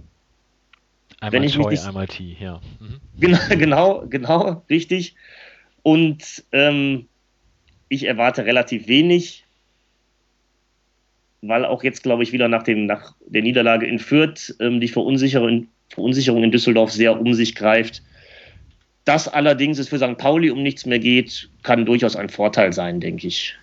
Einmal 1.22 1.32
Wenn 1.32 1.44
ich 1.44 1.54
Choi, 1.54 1.64
mich 1.64 1.72
nicht, 1.72 1.88
einmal 1.88 2.08
T, 2.08 2.38
ja. 2.40 2.62
Mhm. 2.80 3.00
Genau, 3.20 3.40
genau, 3.50 4.06
genau, 4.08 4.64
richtig. 4.70 5.16
Und 5.84 6.44
ähm, 6.52 7.08
ich 7.88 8.06
erwarte 8.06 8.46
relativ 8.46 8.88
wenig, 8.88 9.46
weil 11.42 11.66
auch 11.66 11.84
jetzt, 11.84 12.04
glaube 12.04 12.24
ich, 12.24 12.32
wieder 12.32 12.48
nach, 12.48 12.64
dem, 12.64 12.86
nach 12.86 13.16
der 13.26 13.42
Niederlage 13.42 13.86
in 13.86 14.00
Fürth 14.00 14.56
ähm, 14.60 14.80
die 14.80 14.88
Verunsicherung, 14.88 15.68
Verunsicherung 15.90 16.44
in 16.44 16.52
Düsseldorf 16.52 16.92
sehr 16.92 17.20
um 17.20 17.34
sich 17.34 17.56
greift. 17.56 18.04
Das 19.06 19.28
allerdings 19.28 19.80
es 19.80 19.90
für 19.90 19.98
St. 19.98 20.18
Pauli 20.18 20.52
um 20.52 20.62
nichts 20.62 20.86
mehr 20.86 21.00
geht, 21.00 21.50
kann 21.64 21.86
durchaus 21.86 22.16
ein 22.16 22.30
Vorteil 22.30 22.74
sein, 22.74 23.00
denke 23.00 23.28
ich 23.28 23.56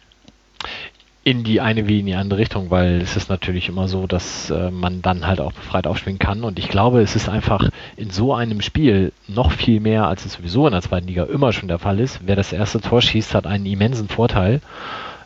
in 1.26 1.42
die 1.42 1.60
eine 1.60 1.88
wie 1.88 1.98
in 1.98 2.06
die 2.06 2.14
andere 2.14 2.38
Richtung, 2.38 2.70
weil 2.70 3.00
es 3.00 3.16
ist 3.16 3.28
natürlich 3.28 3.68
immer 3.68 3.88
so, 3.88 4.06
dass 4.06 4.48
äh, 4.48 4.70
man 4.70 5.02
dann 5.02 5.26
halt 5.26 5.40
auch 5.40 5.52
befreit 5.52 5.88
aufspielen 5.88 6.20
kann. 6.20 6.44
Und 6.44 6.56
ich 6.56 6.68
glaube, 6.68 7.02
es 7.02 7.16
ist 7.16 7.28
einfach 7.28 7.68
in 7.96 8.10
so 8.10 8.32
einem 8.32 8.60
Spiel 8.60 9.12
noch 9.26 9.50
viel 9.50 9.80
mehr, 9.80 10.06
als 10.06 10.24
es 10.24 10.34
sowieso 10.34 10.68
in 10.68 10.72
der 10.72 10.82
zweiten 10.82 11.08
Liga 11.08 11.24
immer 11.24 11.52
schon 11.52 11.66
der 11.66 11.80
Fall 11.80 11.98
ist. 11.98 12.20
Wer 12.24 12.36
das 12.36 12.52
erste 12.52 12.80
Tor 12.80 13.02
schießt, 13.02 13.34
hat 13.34 13.44
einen 13.44 13.66
immensen 13.66 14.06
Vorteil 14.06 14.60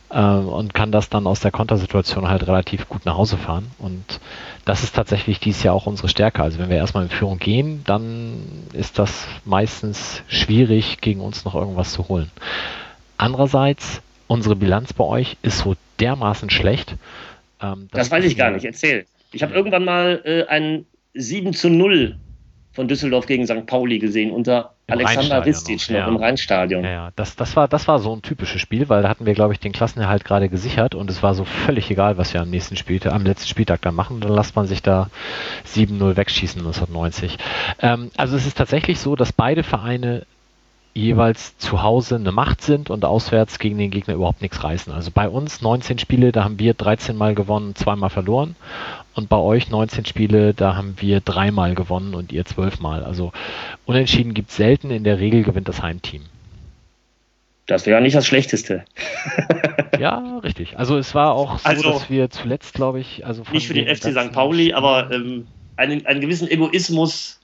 äh, 0.08 0.22
und 0.22 0.72
kann 0.72 0.90
das 0.90 1.10
dann 1.10 1.26
aus 1.26 1.40
der 1.40 1.50
Kontersituation 1.50 2.30
halt 2.30 2.46
relativ 2.46 2.88
gut 2.88 3.04
nach 3.04 3.18
Hause 3.18 3.36
fahren. 3.36 3.66
Und 3.78 4.20
das 4.64 4.82
ist 4.82 4.96
tatsächlich 4.96 5.38
dieses 5.38 5.62
Jahr 5.64 5.74
auch 5.74 5.84
unsere 5.84 6.08
Stärke. 6.08 6.42
Also 6.42 6.58
wenn 6.58 6.70
wir 6.70 6.78
erstmal 6.78 7.02
in 7.02 7.10
Führung 7.10 7.38
gehen, 7.38 7.82
dann 7.84 8.38
ist 8.72 8.98
das 8.98 9.28
meistens 9.44 10.22
schwierig, 10.28 11.02
gegen 11.02 11.20
uns 11.20 11.44
noch 11.44 11.54
irgendwas 11.54 11.92
zu 11.92 12.08
holen. 12.08 12.30
Andererseits 13.18 14.00
unsere 14.30 14.54
Bilanz 14.54 14.92
bei 14.92 15.02
euch 15.02 15.36
ist 15.42 15.58
so 15.58 15.74
dermaßen 15.98 16.50
schlecht. 16.50 16.94
Ähm, 17.60 17.88
das 17.90 18.12
weiß 18.12 18.24
ich 18.24 18.36
gar 18.36 18.52
nicht, 18.52 18.64
erzähl. 18.64 19.06
Ich 19.32 19.42
habe 19.42 19.54
irgendwann 19.54 19.84
mal 19.84 20.22
äh, 20.24 20.44
ein 20.46 20.86
7 21.14 21.52
zu 21.52 21.68
0 21.68 22.16
von 22.72 22.86
Düsseldorf 22.86 23.26
gegen 23.26 23.44
St. 23.44 23.66
Pauli 23.66 23.98
gesehen 23.98 24.30
unter 24.30 24.74
Im 24.86 24.94
Alexander 24.94 25.44
Ristic 25.44 25.90
noch, 25.90 25.96
ja. 25.96 26.06
im 26.06 26.14
Rheinstadion. 26.14 26.84
Ja, 26.84 26.90
ja. 26.90 27.10
Das, 27.16 27.34
das, 27.34 27.56
war, 27.56 27.66
das 27.66 27.88
war 27.88 27.98
so 27.98 28.14
ein 28.14 28.22
typisches 28.22 28.60
Spiel, 28.60 28.88
weil 28.88 29.02
da 29.02 29.08
hatten 29.08 29.26
wir, 29.26 29.34
glaube 29.34 29.52
ich, 29.52 29.58
den 29.58 29.72
Klassenerhalt 29.72 30.24
gerade 30.24 30.48
gesichert 30.48 30.94
und 30.94 31.10
es 31.10 31.24
war 31.24 31.34
so 31.34 31.44
völlig 31.44 31.90
egal, 31.90 32.16
was 32.16 32.32
wir 32.32 32.40
am 32.40 32.50
nächsten 32.50 32.76
Spieltag, 32.76 33.12
am 33.12 33.24
letzten 33.24 33.48
Spieltag 33.48 33.82
dann 33.82 33.96
machen. 33.96 34.20
Dann 34.20 34.32
lässt 34.32 34.54
man 34.54 34.68
sich 34.68 34.80
da 34.80 35.10
7-0 35.66 36.16
wegschießen 36.16 36.60
1990. 36.60 37.36
Ähm, 37.82 38.12
also 38.16 38.36
es 38.36 38.46
ist 38.46 38.56
tatsächlich 38.56 39.00
so, 39.00 39.16
dass 39.16 39.32
beide 39.32 39.64
Vereine 39.64 40.24
jeweils 40.92 41.56
zu 41.58 41.82
Hause 41.82 42.16
eine 42.16 42.32
Macht 42.32 42.62
sind 42.62 42.90
und 42.90 43.04
auswärts 43.04 43.58
gegen 43.58 43.78
den 43.78 43.90
Gegner 43.90 44.14
überhaupt 44.14 44.42
nichts 44.42 44.62
reißen. 44.62 44.92
Also 44.92 45.10
bei 45.12 45.28
uns 45.28 45.62
19 45.62 45.98
Spiele, 45.98 46.32
da 46.32 46.44
haben 46.44 46.58
wir 46.58 46.74
13 46.74 47.16
Mal 47.16 47.34
gewonnen, 47.34 47.74
zweimal 47.74 48.10
verloren. 48.10 48.56
Und 49.14 49.28
bei 49.28 49.36
euch 49.36 49.70
19 49.70 50.04
Spiele, 50.04 50.54
da 50.54 50.76
haben 50.76 50.96
wir 50.98 51.20
dreimal 51.20 51.74
gewonnen 51.74 52.14
und 52.14 52.32
ihr 52.32 52.44
zwölfmal. 52.44 53.04
Also 53.04 53.32
unentschieden 53.86 54.34
gibt 54.34 54.50
es 54.50 54.56
selten, 54.56 54.90
in 54.90 55.04
der 55.04 55.18
Regel 55.18 55.42
gewinnt 55.42 55.68
das 55.68 55.82
Heimteam. 55.82 56.22
Das 57.66 57.86
wäre 57.86 57.98
ja 57.98 58.00
nicht 58.00 58.16
das 58.16 58.26
Schlechteste. 58.26 58.84
ja, 60.00 60.38
richtig. 60.42 60.78
Also 60.78 60.98
es 60.98 61.14
war 61.14 61.34
auch 61.34 61.60
so, 61.60 61.68
also, 61.68 61.92
dass 61.92 62.10
wir 62.10 62.28
zuletzt, 62.30 62.74
glaube 62.74 62.98
ich, 62.98 63.24
also 63.24 63.44
nicht 63.52 63.68
für 63.68 63.74
den 63.74 63.86
FC 63.86 64.10
St. 64.10 64.32
Pauli, 64.32 64.72
aber 64.72 65.10
ähm, 65.12 65.46
einen, 65.76 66.04
einen 66.06 66.20
gewissen 66.20 66.50
Egoismus 66.50 67.39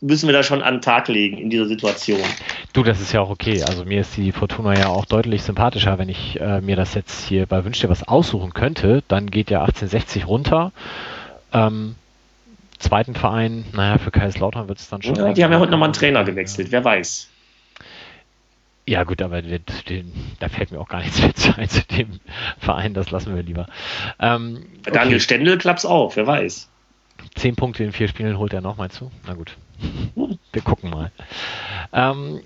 müssen 0.00 0.28
wir 0.28 0.32
da 0.32 0.42
schon 0.42 0.62
an 0.62 0.74
den 0.74 0.82
Tag 0.82 1.08
legen 1.08 1.38
in 1.38 1.50
dieser 1.50 1.66
Situation. 1.66 2.20
Du, 2.72 2.82
das 2.82 3.00
ist 3.00 3.12
ja 3.12 3.20
auch 3.20 3.30
okay. 3.30 3.62
Also 3.62 3.84
mir 3.84 4.00
ist 4.00 4.16
die 4.16 4.32
Fortuna 4.32 4.78
ja 4.78 4.88
auch 4.88 5.06
deutlich 5.06 5.42
sympathischer. 5.42 5.98
Wenn 5.98 6.08
ich 6.08 6.40
äh, 6.40 6.60
mir 6.60 6.76
das 6.76 6.94
jetzt 6.94 7.26
hier 7.26 7.46
bei 7.46 7.64
Wünsch 7.64 7.80
dir 7.80 7.88
was 7.88 8.06
aussuchen 8.06 8.52
könnte, 8.52 9.02
dann 9.08 9.30
geht 9.30 9.50
ja 9.50 9.60
1860 9.60 10.26
runter. 10.26 10.72
Ähm, 11.52 11.94
zweiten 12.78 13.14
Verein, 13.14 13.64
naja, 13.72 13.98
für 13.98 14.10
Kaiserslautern 14.10 14.68
wird 14.68 14.78
es 14.78 14.88
dann 14.88 15.02
schon. 15.02 15.14
Ja, 15.14 15.32
die 15.32 15.42
haben 15.42 15.52
ja 15.52 15.58
heute 15.58 15.72
nochmal 15.72 15.88
einen 15.88 15.94
Trainer 15.94 16.24
gewechselt, 16.24 16.68
ja. 16.68 16.72
wer 16.72 16.84
weiß. 16.84 17.30
Ja, 18.88 19.02
gut, 19.02 19.20
aber 19.20 19.42
den, 19.42 19.64
den, 19.88 20.12
da 20.38 20.48
fällt 20.48 20.70
mir 20.70 20.78
auch 20.78 20.88
gar 20.88 21.00
nichts 21.00 21.20
mehr 21.20 21.58
ein 21.58 21.68
zu 21.68 21.82
dem 21.86 22.20
Verein, 22.58 22.94
das 22.94 23.10
lassen 23.10 23.34
wir 23.34 23.42
lieber. 23.42 23.66
Ähm, 24.20 24.66
okay. 24.80 24.90
Daniel 24.92 25.20
Stendel 25.20 25.58
klappt's 25.58 25.84
auf, 25.84 26.16
wer 26.16 26.26
weiß. 26.26 26.68
Zehn 27.34 27.56
Punkte 27.56 27.82
in 27.82 27.92
vier 27.92 28.08
Spielen 28.08 28.38
holt 28.38 28.52
er 28.52 28.60
nochmal 28.60 28.90
zu. 28.90 29.10
Na 29.26 29.34
gut, 29.34 29.56
wir 30.52 30.62
gucken 30.62 30.90
mal. 30.90 31.10
Ähm, 31.92 32.40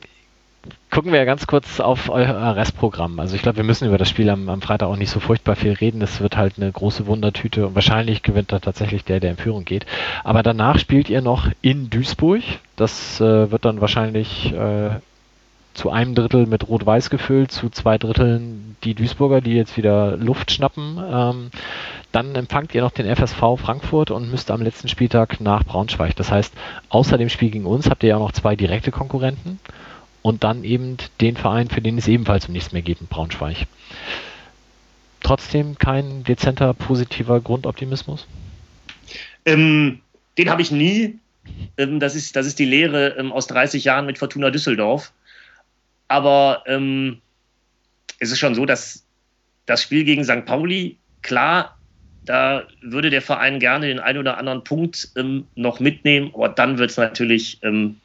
gucken 0.90 1.12
wir 1.12 1.24
ganz 1.24 1.46
kurz 1.46 1.80
auf 1.80 2.10
euer 2.10 2.56
Restprogramm. 2.56 3.18
Also 3.20 3.36
ich 3.36 3.42
glaube, 3.42 3.58
wir 3.58 3.64
müssen 3.64 3.88
über 3.88 3.98
das 3.98 4.08
Spiel 4.08 4.28
am, 4.28 4.48
am, 4.48 4.60
Freitag 4.60 4.88
auch 4.88 4.96
nicht 4.96 5.10
so 5.10 5.20
furchtbar 5.20 5.56
viel 5.56 5.72
reden. 5.72 6.02
Es 6.02 6.20
wird 6.20 6.36
halt 6.36 6.54
eine 6.56 6.70
große 6.70 7.06
Wundertüte 7.06 7.66
und 7.66 7.74
wahrscheinlich 7.74 8.22
gewinnt 8.22 8.52
da 8.52 8.58
tatsächlich 8.58 9.04
der, 9.04 9.20
der 9.20 9.32
in 9.32 9.36
Führung 9.36 9.64
geht. 9.64 9.86
Aber 10.24 10.42
danach 10.42 10.78
spielt 10.78 11.08
ihr 11.08 11.22
noch 11.22 11.48
in 11.62 11.90
Duisburg. 11.90 12.42
Das 12.76 13.20
äh, 13.20 13.50
wird 13.50 13.64
dann 13.64 13.80
wahrscheinlich 13.80 14.52
äh, 14.52 14.90
zu 15.74 15.90
einem 15.90 16.14
Drittel 16.14 16.46
mit 16.46 16.68
Rot-Weiß 16.68 17.10
gefüllt, 17.10 17.52
zu 17.52 17.70
zwei 17.70 17.96
Dritteln 17.96 18.76
die 18.82 18.94
Duisburger, 18.94 19.40
die 19.40 19.52
jetzt 19.52 19.76
wieder 19.76 20.16
Luft 20.16 20.50
schnappen. 20.50 20.98
Ähm, 21.10 21.50
dann 22.12 22.34
empfangt 22.34 22.74
ihr 22.74 22.82
noch 22.82 22.90
den 22.90 23.14
FSV 23.14 23.56
Frankfurt 23.56 24.10
und 24.10 24.30
müsst 24.30 24.50
am 24.50 24.62
letzten 24.62 24.88
Spieltag 24.88 25.40
nach 25.40 25.64
Braunschweig. 25.64 26.16
Das 26.16 26.30
heißt, 26.30 26.52
außer 26.88 27.18
dem 27.18 27.28
Spiel 27.28 27.50
gegen 27.50 27.66
uns 27.66 27.88
habt 27.88 28.02
ihr 28.02 28.10
ja 28.10 28.16
auch 28.16 28.20
noch 28.20 28.32
zwei 28.32 28.56
direkte 28.56 28.90
Konkurrenten 28.90 29.60
und 30.22 30.44
dann 30.44 30.64
eben 30.64 30.96
den 31.20 31.36
Verein, 31.36 31.68
für 31.68 31.80
den 31.80 31.98
es 31.98 32.08
ebenfalls 32.08 32.46
um 32.46 32.52
nichts 32.52 32.72
mehr 32.72 32.82
geht 32.82 33.00
in 33.00 33.06
Braunschweig. 33.06 33.66
Trotzdem 35.22 35.78
kein 35.78 36.24
dezenter, 36.24 36.74
positiver 36.74 37.40
Grundoptimismus? 37.40 38.26
Ähm, 39.44 40.00
den 40.36 40.50
habe 40.50 40.62
ich 40.62 40.70
nie. 40.70 41.18
Ähm, 41.76 42.00
das, 42.00 42.14
ist, 42.14 42.34
das 42.36 42.46
ist 42.46 42.58
die 42.58 42.64
Lehre 42.64 43.16
ähm, 43.18 43.30
aus 43.32 43.46
30 43.46 43.84
Jahren 43.84 44.06
mit 44.06 44.18
Fortuna 44.18 44.50
Düsseldorf. 44.50 45.12
Aber 46.08 46.64
ähm, 46.66 47.20
es 48.18 48.32
ist 48.32 48.38
schon 48.40 48.54
so, 48.54 48.66
dass 48.66 49.04
das 49.66 49.82
Spiel 49.82 50.04
gegen 50.04 50.24
St. 50.24 50.44
Pauli, 50.44 50.96
klar, 51.22 51.78
da 52.24 52.64
würde 52.82 53.10
der 53.10 53.22
Verein 53.22 53.58
gerne 53.58 53.86
den 53.86 53.98
einen 53.98 54.18
oder 54.18 54.38
anderen 54.38 54.64
Punkt 54.64 55.08
ähm, 55.16 55.46
noch 55.54 55.80
mitnehmen, 55.80 56.30
aber 56.34 56.48
dann 56.48 56.78
wird 56.78 56.90
es 56.90 56.96
natürlich 56.96 57.58
ähm, 57.62 57.96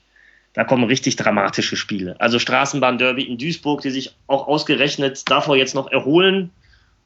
da 0.55 0.63
kommen 0.63 0.85
richtig 0.85 1.17
dramatische 1.17 1.75
Spiele. 1.75 2.15
Also 2.19 2.39
Straßenbahn-Derby 2.39 3.23
in 3.23 3.37
Duisburg, 3.37 3.81
die 3.81 3.89
sich 3.89 4.15
auch 4.27 4.47
ausgerechnet 4.47 5.29
davor 5.29 5.57
jetzt 5.57 5.75
noch 5.75 5.91
erholen. 5.91 6.49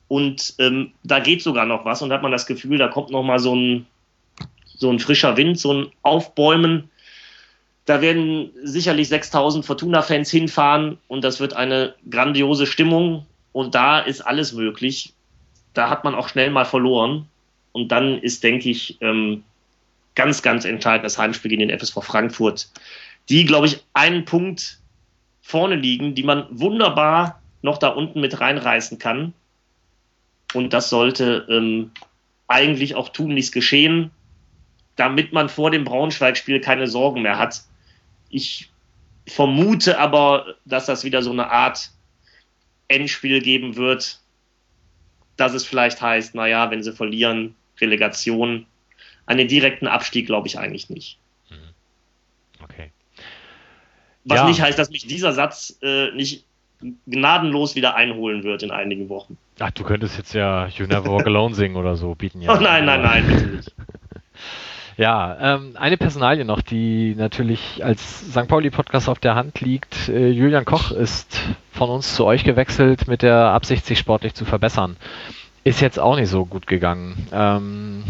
Und 0.08 0.54
ähm, 0.60 0.92
da 1.04 1.20
geht 1.20 1.42
sogar 1.42 1.66
noch 1.66 1.84
was 1.84 2.04
und 2.04 2.14
hat 2.14 2.22
man 2.22 2.32
das 2.32 2.46
Gefühl, 2.46 2.78
da 2.78 2.90
kommt 2.90 3.10
noch 3.10 3.24
mal 3.24 3.40
so 3.40 3.56
ein, 3.56 3.88
so 4.66 4.92
ein 4.92 5.00
frischer 5.00 5.36
Wind, 5.36 5.60
so 5.60 5.74
ein 5.74 5.88
Aufbäumen. 6.04 6.92
Da 7.86 8.02
werden 8.02 8.52
sicherlich 8.64 9.10
6000 9.10 9.66
Fortuna-Fans 9.66 10.30
hinfahren 10.30 11.00
und 11.08 11.24
das 11.24 11.40
wird 11.40 11.54
eine 11.54 11.96
grandiose 12.08 12.68
Stimmung. 12.68 13.26
Und 13.52 13.74
da 13.74 13.98
ist 14.00 14.22
alles 14.22 14.54
möglich. 14.54 15.14
Da 15.74 15.90
hat 15.90 16.04
man 16.04 16.16
auch 16.16 16.30
schnell 16.30 16.50
mal 16.50 16.66
verloren. 16.66 17.28
Und 17.72 17.90
dann 17.90 18.20
ist, 18.20 18.44
denke 18.44 18.70
ich, 18.70 18.98
ähm, 19.02 19.44
ganz, 20.16 20.42
ganz 20.42 20.66
entscheidend 20.66 21.06
das 21.06 21.18
Heimspiel 21.18 21.50
gegen 21.50 21.68
den 21.68 21.80
FSV 21.80 22.04
Frankfurt 22.04 22.70
die, 23.30 23.46
glaube 23.46 23.68
ich, 23.68 23.84
einen 23.94 24.26
Punkt 24.26 24.80
vorne 25.42 25.76
liegen, 25.76 26.16
die 26.16 26.24
man 26.24 26.48
wunderbar 26.50 27.42
noch 27.62 27.78
da 27.78 27.90
unten 27.90 28.22
mit 28.22 28.40
reinreißen 28.40 28.98
kann. 28.98 29.34
Und 30.54 30.74
das 30.74 30.90
sollte 30.90 31.46
ähm, 31.50 31.92
eigentlich 32.48 32.96
auch 32.96 33.10
tunlichst 33.10 33.54
geschehen, 33.54 34.12
damit 34.96 35.32
man 35.32 35.48
vor 35.48 35.70
dem 35.70 35.84
Braunschweig-Spiel 35.84 36.60
keine 36.60 36.88
Sorgen 36.88 37.22
mehr 37.22 37.38
hat. 37.38 37.62
Ich 38.30 38.70
vermute 39.28 40.00
aber, 40.00 40.56
dass 40.66 40.88
das 40.88 41.04
wieder 41.04 41.22
so 41.22 41.32
eine 41.32 41.52
Art 41.52 41.92
Endspiel 42.88 43.42
geben 43.42 43.76
wird, 43.76 44.20
dass 45.40 45.54
es 45.54 45.66
vielleicht 45.66 46.02
heißt, 46.02 46.36
naja, 46.36 46.70
wenn 46.72 46.84
sie 46.84 46.94
verlieren, 46.94 47.56
Relegation. 47.80 48.66
Einen 49.26 49.48
direkten 49.48 49.88
Abstieg 49.88 50.26
glaube 50.26 50.48
ich 50.48 50.58
eigentlich 50.58 50.90
nicht. 50.90 51.20
Was 54.26 54.40
ja. 54.40 54.48
nicht 54.48 54.62
heißt, 54.62 54.78
dass 54.78 54.90
mich 54.92 55.08
dieser 55.08 55.34
Satz 55.34 55.80
äh, 55.82 56.12
nicht 56.12 56.46
gnadenlos 57.08 57.76
wieder 57.76 57.96
einholen 57.96 58.44
wird 58.44 58.64
in 58.64 58.72
einigen 58.72 59.10
Wochen. 59.10 59.38
Ach, 59.60 59.72
du 59.72 59.84
könntest 59.84 60.18
jetzt 60.18 60.34
ja 60.34 60.68
You 60.68 60.86
Never 60.86 61.12
Walk 61.12 61.26
Alone 61.26 61.56
singen 61.56 61.76
oder 61.76 61.96
so 61.96 62.16
bieten. 62.16 62.42
Ja. 62.42 62.54
Oh 62.58 62.62
nein, 62.62 62.86
nein, 62.86 63.02
nein, 63.02 63.28
bitte 63.28 63.48
nicht. 63.48 63.76
Ja, 65.00 65.38
ähm, 65.56 65.76
eine 65.76 65.96
Personalie 65.96 66.44
noch, 66.44 66.62
die 66.62 67.16
natürlich 67.18 67.86
als 67.86 68.32
St. 68.32 68.50
Pauli-Podcast 68.50 69.08
auf 69.08 69.20
der 69.20 69.34
Hand 69.34 69.62
liegt. 69.62 70.10
Äh, 70.10 70.28
Julian 70.28 70.66
Koch 70.66 70.92
ist 70.92 71.40
von 71.72 71.90
uns 71.90 72.16
zu 72.16 72.26
euch 72.26 72.44
gewechselt 72.44 73.08
mit 73.08 73.22
der 73.22 73.46
Absicht, 73.46 73.86
sich 73.86 73.98
sportlich 73.98 74.34
zu 74.34 74.44
verbessern. 74.44 74.98
Ist 75.64 75.80
jetzt 75.80 76.00
auch 76.00 76.18
nicht 76.18 76.28
so 76.28 76.46
gut 76.46 76.68
gegangen. 76.68 77.30
Ähm, 77.32 78.04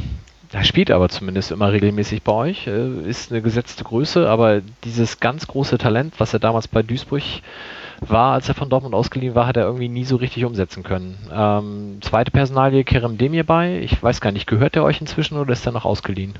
er 0.51 0.63
spielt 0.63 0.89
aber 0.89 1.09
zumindest 1.09 1.51
immer 1.51 1.71
regelmäßig 1.71 2.23
bei 2.23 2.31
euch, 2.31 2.65
äh, 2.65 3.07
ist 3.07 3.31
eine 3.31 3.43
gesetzte 3.43 3.83
Größe, 3.83 4.27
aber 4.27 4.61
dieses 4.83 5.19
ganz 5.19 5.45
große 5.45 5.77
Talent, 5.77 6.15
was 6.17 6.33
er 6.33 6.39
damals 6.39 6.67
bei 6.67 6.81
Duisburg 6.81 7.21
war, 7.99 8.33
als 8.33 8.49
er 8.49 8.55
von 8.55 8.71
Dortmund 8.71 8.95
ausgeliehen 8.95 9.35
war, 9.35 9.45
hat 9.45 9.57
er 9.57 9.65
irgendwie 9.65 9.89
nie 9.89 10.05
so 10.05 10.15
richtig 10.15 10.43
umsetzen 10.43 10.81
können. 10.81 11.19
Ähm, 11.31 11.99
zweite 12.01 12.31
Personalie, 12.31 12.83
Kerem 12.83 13.19
Demir 13.19 13.43
bei. 13.43 13.77
Ich 13.77 14.01
weiß 14.01 14.21
gar 14.21 14.31
nicht, 14.31 14.47
gehört 14.47 14.75
er 14.75 14.83
euch 14.83 14.99
inzwischen 15.01 15.37
oder 15.37 15.53
ist 15.53 15.67
er 15.67 15.71
noch 15.71 15.85
ausgeliehen? 15.85 16.33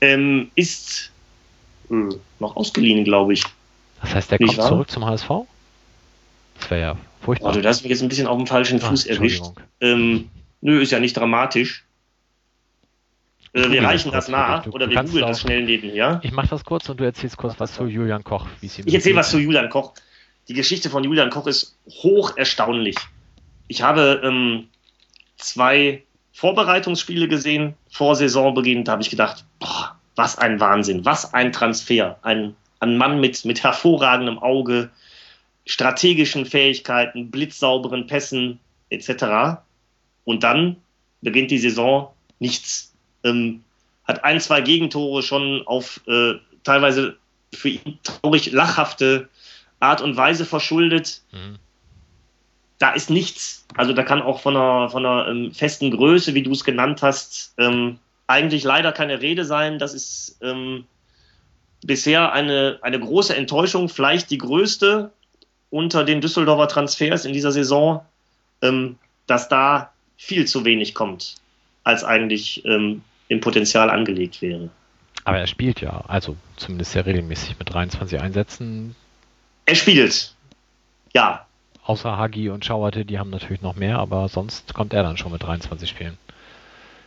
Ähm, 0.00 0.50
ist 0.54 1.10
äh, 1.90 1.94
noch 2.38 2.56
ausgeliehen, 2.56 3.04
glaube 3.04 3.32
ich. 3.32 3.44
Das 4.00 4.14
heißt, 4.14 4.32
er 4.32 4.38
kommt 4.38 4.56
wahr? 4.58 4.68
zurück 4.68 4.90
zum 4.90 5.04
HSV? 5.04 5.28
Das 6.58 6.70
wäre 6.70 6.80
ja 6.80 6.96
furchtbar. 7.20 7.48
Also, 7.48 7.60
du 7.60 7.68
hast 7.68 7.82
mich 7.82 7.90
jetzt 7.90 8.02
ein 8.02 8.08
bisschen 8.08 8.26
auf 8.26 8.36
dem 8.36 8.46
falschen 8.46 8.80
Fuß 8.80 9.06
ah, 9.06 9.10
erwischt. 9.10 9.44
Ähm, 9.80 10.28
nö, 10.60 10.80
ist 10.80 10.92
ja 10.92 11.00
nicht 11.00 11.16
dramatisch. 11.16 11.84
Äh, 13.52 13.70
wir 13.70 13.82
reichen 13.82 14.12
das 14.12 14.28
nach 14.28 14.64
du, 14.64 14.70
oder 14.70 14.88
wir 14.88 15.02
googeln 15.02 15.26
das 15.26 15.40
schnell 15.40 15.64
nebenher. 15.64 16.20
Ich 16.22 16.32
mache 16.32 16.48
das 16.48 16.64
kurz 16.64 16.88
und 16.88 17.00
du 17.00 17.04
erzählst 17.04 17.36
kurz 17.36 17.58
was 17.58 17.74
zu 17.74 17.86
Julian 17.86 18.22
Koch. 18.22 18.46
ich 18.60 18.78
erzähle 18.92 19.16
was 19.16 19.30
zu 19.30 19.38
Julian 19.38 19.70
Koch. 19.70 19.94
Die 20.48 20.54
Geschichte 20.54 20.90
von 20.90 21.04
Julian 21.04 21.30
Koch 21.30 21.46
ist 21.46 21.76
hoch 21.88 22.36
erstaunlich. 22.36 22.96
Ich 23.68 23.82
habe 23.82 24.20
ähm, 24.24 24.68
zwei 25.36 26.02
Vorbereitungsspiele 26.38 27.26
gesehen 27.26 27.74
vor 27.90 28.14
Saisonbeginn. 28.14 28.84
Da 28.84 28.92
habe 28.92 29.02
ich 29.02 29.10
gedacht, 29.10 29.44
boah, 29.58 29.98
was 30.14 30.38
ein 30.38 30.60
Wahnsinn, 30.60 31.04
was 31.04 31.34
ein 31.34 31.50
Transfer. 31.50 32.16
Ein, 32.22 32.54
ein 32.78 32.96
Mann 32.96 33.18
mit, 33.18 33.44
mit 33.44 33.64
hervorragendem 33.64 34.38
Auge, 34.38 34.90
strategischen 35.66 36.46
Fähigkeiten, 36.46 37.32
blitzsauberen 37.32 38.06
Pässen 38.06 38.60
etc. 38.88 39.58
Und 40.22 40.44
dann 40.44 40.76
beginnt 41.22 41.50
die 41.50 41.58
Saison 41.58 42.12
nichts 42.38 42.94
ähm, 43.24 43.64
hat 44.04 44.22
ein, 44.22 44.40
zwei 44.40 44.60
Gegentore 44.60 45.24
schon 45.24 45.66
auf 45.66 46.00
äh, 46.06 46.34
teilweise 46.62 47.16
für 47.52 47.70
ihn 47.70 47.98
traurig 48.04 48.52
lachhafte 48.52 49.28
Art 49.80 50.02
und 50.02 50.16
Weise 50.16 50.44
verschuldet. 50.44 51.20
Mhm. 51.32 51.58
Da 52.78 52.92
ist 52.92 53.10
nichts. 53.10 53.66
Also 53.76 53.92
da 53.92 54.02
kann 54.02 54.22
auch 54.22 54.40
von 54.40 54.56
einer, 54.56 54.88
von 54.90 55.04
einer 55.04 55.28
ähm, 55.28 55.52
festen 55.52 55.90
Größe, 55.90 56.34
wie 56.34 56.42
du 56.42 56.52
es 56.52 56.64
genannt 56.64 57.02
hast, 57.02 57.54
ähm, 57.58 57.98
eigentlich 58.26 58.62
leider 58.62 58.92
keine 58.92 59.20
Rede 59.20 59.44
sein. 59.44 59.78
Das 59.78 59.94
ist 59.94 60.38
ähm, 60.42 60.84
bisher 61.82 62.32
eine, 62.32 62.78
eine 62.82 63.00
große 63.00 63.34
Enttäuschung, 63.34 63.88
vielleicht 63.88 64.30
die 64.30 64.38
größte 64.38 65.10
unter 65.70 66.04
den 66.04 66.20
Düsseldorfer 66.20 66.68
Transfers 66.68 67.24
in 67.24 67.32
dieser 67.32 67.52
Saison, 67.52 68.04
ähm, 68.62 68.96
dass 69.26 69.48
da 69.48 69.92
viel 70.16 70.46
zu 70.46 70.64
wenig 70.64 70.94
kommt, 70.94 71.36
als 71.84 72.04
eigentlich 72.04 72.64
ähm, 72.64 73.02
im 73.28 73.40
Potenzial 73.40 73.90
angelegt 73.90 74.40
wäre. 74.40 74.70
Aber 75.24 75.38
er 75.38 75.46
spielt 75.46 75.80
ja, 75.80 76.04
also 76.08 76.36
zumindest 76.56 76.92
sehr 76.92 77.04
regelmäßig 77.04 77.58
mit 77.58 77.72
23 77.72 78.20
Einsätzen. 78.20 78.96
Er 79.66 79.74
spielt, 79.74 80.34
ja. 81.12 81.46
Außer 81.88 82.18
Hagi 82.18 82.50
und 82.50 82.66
Schauerte, 82.66 83.06
die 83.06 83.18
haben 83.18 83.30
natürlich 83.30 83.62
noch 83.62 83.74
mehr, 83.74 83.98
aber 83.98 84.28
sonst 84.28 84.74
kommt 84.74 84.92
er 84.92 85.02
dann 85.02 85.16
schon 85.16 85.32
mit 85.32 85.42
23 85.42 85.88
Spielen. 85.88 86.18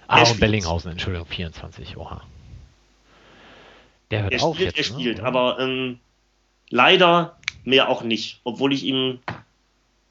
Ah, 0.07 0.15
er 0.15 0.19
und 0.21 0.25
spielt. 0.25 0.39
Bellinghausen, 0.39 0.91
Entschuldigung, 0.91 1.27
24, 1.27 1.97
oha. 1.97 2.23
Der 4.09 4.23
hört 4.23 4.33
er 4.33 4.41
auf 4.41 4.55
spielt, 4.55 4.75
jetzt. 4.75 4.89
Er 4.89 4.95
ne? 4.95 4.99
spielt, 4.99 5.19
aber 5.19 5.59
ähm, 5.59 5.99
leider 6.71 7.37
mehr 7.63 7.89
auch 7.89 8.01
nicht, 8.01 8.39
obwohl 8.43 8.73
ich 8.73 8.83
ihm 8.83 9.19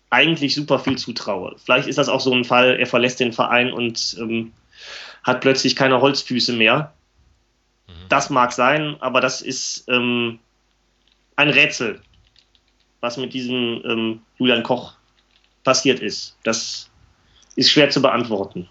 eigentlich 0.08 0.54
super 0.54 0.78
viel 0.78 0.96
zutraue. 0.96 1.56
Vielleicht 1.58 1.88
ist 1.88 1.98
das 1.98 2.08
auch 2.08 2.20
so 2.20 2.32
ein 2.32 2.44
Fall, 2.44 2.78
er 2.78 2.86
verlässt 2.86 3.18
den 3.18 3.32
Verein 3.32 3.72
und 3.72 4.16
ähm, 4.20 4.52
hat 5.24 5.40
plötzlich 5.40 5.74
keine 5.74 6.00
Holzfüße 6.00 6.52
mehr. 6.52 6.92
Mhm. 7.88 8.08
Das 8.08 8.30
mag 8.30 8.52
sein, 8.52 8.98
aber 9.00 9.20
das 9.20 9.42
ist 9.42 9.88
ähm, 9.88 10.38
ein 11.34 11.50
Rätsel, 11.50 12.00
was 13.00 13.16
mit 13.16 13.32
diesem 13.32 13.82
ähm, 13.84 14.20
Julian 14.38 14.62
Koch 14.62 14.94
passiert 15.64 16.00
ist. 16.00 16.36
Das 16.42 16.90
ist 17.56 17.70
schwer 17.70 17.90
zu 17.90 18.00
beantworten. 18.00 18.68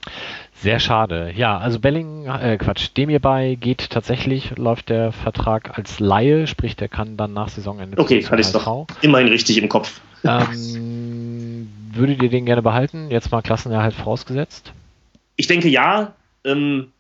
Sehr 0.54 0.80
schade. 0.80 1.32
Ja, 1.36 1.58
also 1.58 1.80
Belling, 1.80 2.26
äh, 2.26 2.58
Quatsch, 2.58 2.90
dem 2.98 3.10
hierbei 3.10 3.58
geht 3.60 3.90
tatsächlich, 3.90 4.58
läuft 4.58 4.90
der 4.90 5.12
Vertrag 5.12 5.78
als 5.78 6.00
Laie, 6.00 6.48
sprich, 6.48 6.76
der 6.76 6.90
kann 6.90 7.16
dann 7.16 7.34
nach 7.34 7.50
Saisonende. 7.50 7.98
Okay, 7.98 8.24
hatte 8.26 8.42
ich 8.42 8.52
doch 8.52 8.88
immerhin 9.02 9.28
richtig 9.28 9.58
im 9.58 9.70
Kopf. 9.70 10.02
Ähm, 10.24 11.70
würdet 11.94 12.22
ihr 12.22 12.30
den 12.30 12.46
gerne 12.46 12.62
behalten? 12.62 13.10
Jetzt 13.10 13.32
mal 13.32 13.42
Klassenerhalt 13.42 13.94
vorausgesetzt? 13.94 14.74
Ich 15.36 15.48
denke 15.48 15.70
ja. 15.70 16.14
Ähm, 16.44 16.92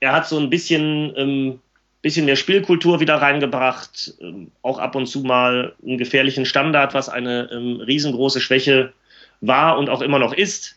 er 0.00 0.12
hat 0.12 0.28
so 0.28 0.38
ein 0.38 0.50
bisschen, 0.50 1.12
ähm, 1.16 1.60
bisschen 2.02 2.26
mehr 2.26 2.36
Spielkultur 2.36 3.00
wieder 3.00 3.16
reingebracht, 3.16 4.14
ähm, 4.20 4.50
auch 4.60 4.78
ab 4.78 4.96
und 4.96 5.06
zu 5.06 5.20
mal 5.20 5.74
einen 5.82 5.98
gefährlichen 5.98 6.44
Standard, 6.44 6.94
was 6.94 7.08
eine 7.08 7.48
ähm, 7.52 7.80
riesengroße 7.80 8.40
Schwäche 8.40 8.92
war 9.40 9.78
und 9.78 9.88
auch 9.88 10.02
immer 10.02 10.18
noch 10.18 10.32
ist 10.32 10.76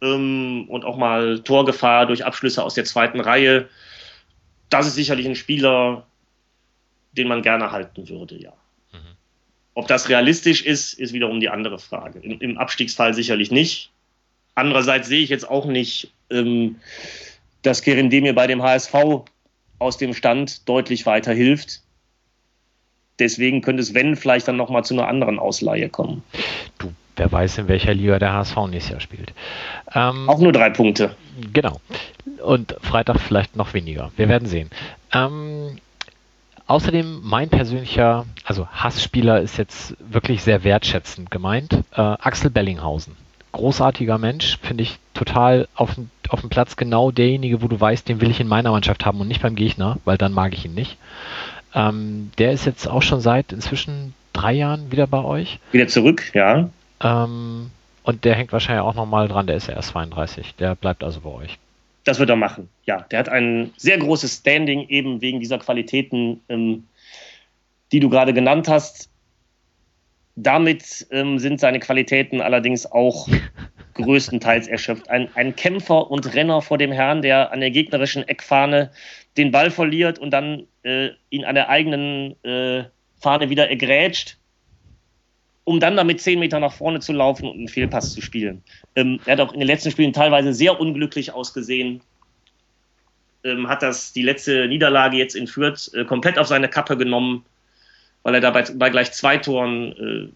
ähm, 0.00 0.64
und 0.68 0.84
auch 0.84 0.96
mal 0.96 1.40
Torgefahr 1.40 2.06
durch 2.06 2.24
Abschlüsse 2.24 2.64
aus 2.64 2.74
der 2.74 2.84
zweiten 2.84 3.20
Reihe. 3.20 3.68
Das 4.70 4.86
ist 4.86 4.94
sicherlich 4.94 5.26
ein 5.26 5.36
Spieler, 5.36 6.06
den 7.12 7.28
man 7.28 7.42
gerne 7.42 7.70
halten 7.70 8.08
würde, 8.08 8.40
ja. 8.40 8.52
Mhm. 8.92 9.16
Ob 9.74 9.88
das 9.88 10.08
realistisch 10.08 10.62
ist, 10.62 10.94
ist 10.94 11.12
wiederum 11.12 11.40
die 11.40 11.50
andere 11.50 11.78
Frage. 11.78 12.18
Im, 12.20 12.40
im 12.40 12.58
Abstiegsfall 12.58 13.12
sicherlich 13.12 13.50
nicht. 13.50 13.90
Andererseits 14.54 15.08
sehe 15.08 15.22
ich 15.22 15.30
jetzt 15.30 15.48
auch 15.48 15.66
nicht, 15.66 16.12
ähm, 16.30 16.76
dass 17.62 17.82
Kerindemir 17.82 18.34
bei 18.34 18.46
dem 18.46 18.62
HSV 18.62 18.94
aus 19.80 19.96
dem 19.96 20.14
Stand 20.14 20.68
deutlich 20.68 21.06
weiterhilft. 21.06 21.82
Deswegen 23.18 23.60
könnte 23.60 23.82
es, 23.82 23.92
wenn, 23.92 24.16
vielleicht 24.16 24.48
dann 24.48 24.56
nochmal 24.56 24.84
zu 24.84 24.94
einer 24.94 25.08
anderen 25.08 25.38
Ausleihe 25.38 25.88
kommen. 25.88 26.22
Du 26.78 26.92
Wer 27.20 27.30
weiß, 27.30 27.58
in 27.58 27.68
welcher 27.68 27.92
Liga 27.92 28.18
der 28.18 28.32
HSV 28.32 28.56
nächstes 28.70 28.92
Jahr 28.92 29.00
spielt. 29.00 29.34
Ähm, 29.94 30.26
Auch 30.26 30.38
nur 30.38 30.52
drei 30.52 30.70
Punkte. 30.70 31.16
Genau. 31.52 31.78
Und 32.42 32.76
Freitag 32.80 33.20
vielleicht 33.20 33.56
noch 33.56 33.74
weniger. 33.74 34.10
Wir 34.16 34.30
werden 34.30 34.48
sehen. 34.48 34.70
Ähm, 35.12 35.76
außerdem 36.66 37.20
mein 37.22 37.50
persönlicher, 37.50 38.24
also 38.46 38.66
Hassspieler 38.68 39.42
ist 39.42 39.58
jetzt 39.58 39.96
wirklich 39.98 40.42
sehr 40.42 40.64
wertschätzend 40.64 41.30
gemeint. 41.30 41.74
Äh, 41.92 42.00
Axel 42.00 42.48
Bellinghausen. 42.48 43.18
Großartiger 43.52 44.18
Mensch, 44.18 44.58
finde 44.62 44.82
ich 44.82 44.98
total 45.14 45.68
auf, 45.74 45.96
auf 46.28 46.40
dem 46.40 46.50
Platz 46.50 46.76
genau 46.76 47.10
derjenige, 47.10 47.62
wo 47.62 47.68
du 47.68 47.80
weißt, 47.80 48.08
den 48.08 48.20
will 48.20 48.30
ich 48.30 48.40
in 48.40 48.48
meiner 48.48 48.70
Mannschaft 48.70 49.04
haben 49.04 49.20
und 49.20 49.28
nicht 49.28 49.42
beim 49.42 49.56
Gegner, 49.56 49.98
weil 50.04 50.16
dann 50.16 50.32
mag 50.32 50.54
ich 50.54 50.64
ihn 50.64 50.74
nicht. 50.74 50.96
Ähm, 51.74 52.30
der 52.38 52.52
ist 52.52 52.64
jetzt 52.64 52.88
auch 52.88 53.02
schon 53.02 53.20
seit 53.20 53.52
inzwischen 53.52 54.14
drei 54.32 54.52
Jahren 54.52 54.90
wieder 54.92 55.06
bei 55.06 55.22
euch. 55.22 55.58
Wieder 55.72 55.88
zurück, 55.88 56.32
ja. 56.34 56.70
Ähm, 57.02 57.70
und 58.02 58.24
der 58.24 58.34
hängt 58.34 58.52
wahrscheinlich 58.52 58.82
auch 58.82 58.94
nochmal 58.94 59.28
dran, 59.28 59.46
der 59.46 59.56
ist 59.56 59.68
ja 59.68 59.74
erst 59.74 59.90
32. 59.90 60.54
Der 60.56 60.74
bleibt 60.74 61.04
also 61.04 61.20
bei 61.20 61.30
euch. 61.30 61.58
Das 62.04 62.18
wird 62.18 62.30
er 62.30 62.36
machen, 62.36 62.68
ja. 62.86 63.02
Der 63.10 63.18
hat 63.18 63.28
ein 63.28 63.72
sehr 63.76 63.98
großes 63.98 64.36
Standing 64.36 64.88
eben 64.88 65.20
wegen 65.20 65.40
dieser 65.40 65.58
Qualitäten, 65.58 66.40
ähm, 66.48 66.84
die 67.92 68.00
du 68.00 68.08
gerade 68.08 68.32
genannt 68.32 68.68
hast. 68.68 69.09
Damit 70.42 71.06
ähm, 71.10 71.38
sind 71.38 71.60
seine 71.60 71.80
Qualitäten 71.80 72.40
allerdings 72.40 72.86
auch 72.86 73.28
größtenteils 73.94 74.68
erschöpft. 74.68 75.10
Ein, 75.10 75.28
ein, 75.34 75.54
Kämpfer 75.56 76.10
und 76.10 76.34
Renner 76.34 76.62
vor 76.62 76.78
dem 76.78 76.92
Herrn, 76.92 77.22
der 77.22 77.52
an 77.52 77.60
der 77.60 77.70
gegnerischen 77.70 78.26
Eckfahne 78.26 78.90
den 79.36 79.50
Ball 79.50 79.70
verliert 79.70 80.18
und 80.18 80.30
dann 80.30 80.66
äh, 80.82 81.10
ihn 81.30 81.44
an 81.44 81.54
der 81.54 81.68
eigenen 81.68 82.42
äh, 82.44 82.84
Fahne 83.20 83.50
wieder 83.50 83.68
ergrätscht 83.68 84.38
um 85.70 85.78
dann 85.78 85.96
damit 85.96 86.20
zehn 86.20 86.40
Meter 86.40 86.58
nach 86.58 86.72
vorne 86.72 86.98
zu 86.98 87.12
laufen 87.12 87.48
und 87.48 87.56
einen 87.56 87.68
Fehlpass 87.68 88.12
zu 88.12 88.20
spielen. 88.20 88.64
Ähm, 88.96 89.20
er 89.24 89.34
hat 89.34 89.40
auch 89.40 89.52
in 89.52 89.60
den 89.60 89.68
letzten 89.68 89.92
Spielen 89.92 90.12
teilweise 90.12 90.52
sehr 90.52 90.80
unglücklich 90.80 91.32
ausgesehen. 91.32 92.00
Ähm, 93.44 93.68
hat 93.68 93.82
das 93.82 94.12
die 94.12 94.22
letzte 94.22 94.66
Niederlage 94.66 95.16
jetzt 95.16 95.36
in 95.36 95.46
Fürth 95.46 95.92
äh, 95.94 96.04
komplett 96.04 96.38
auf 96.40 96.48
seine 96.48 96.68
Kappe 96.68 96.96
genommen, 96.96 97.44
weil 98.22 98.34
er 98.34 98.40
dabei 98.40 98.62
bei 98.74 98.90
gleich 98.90 99.12
zwei 99.12 99.38
Toren 99.38 99.92
äh, 99.92 100.28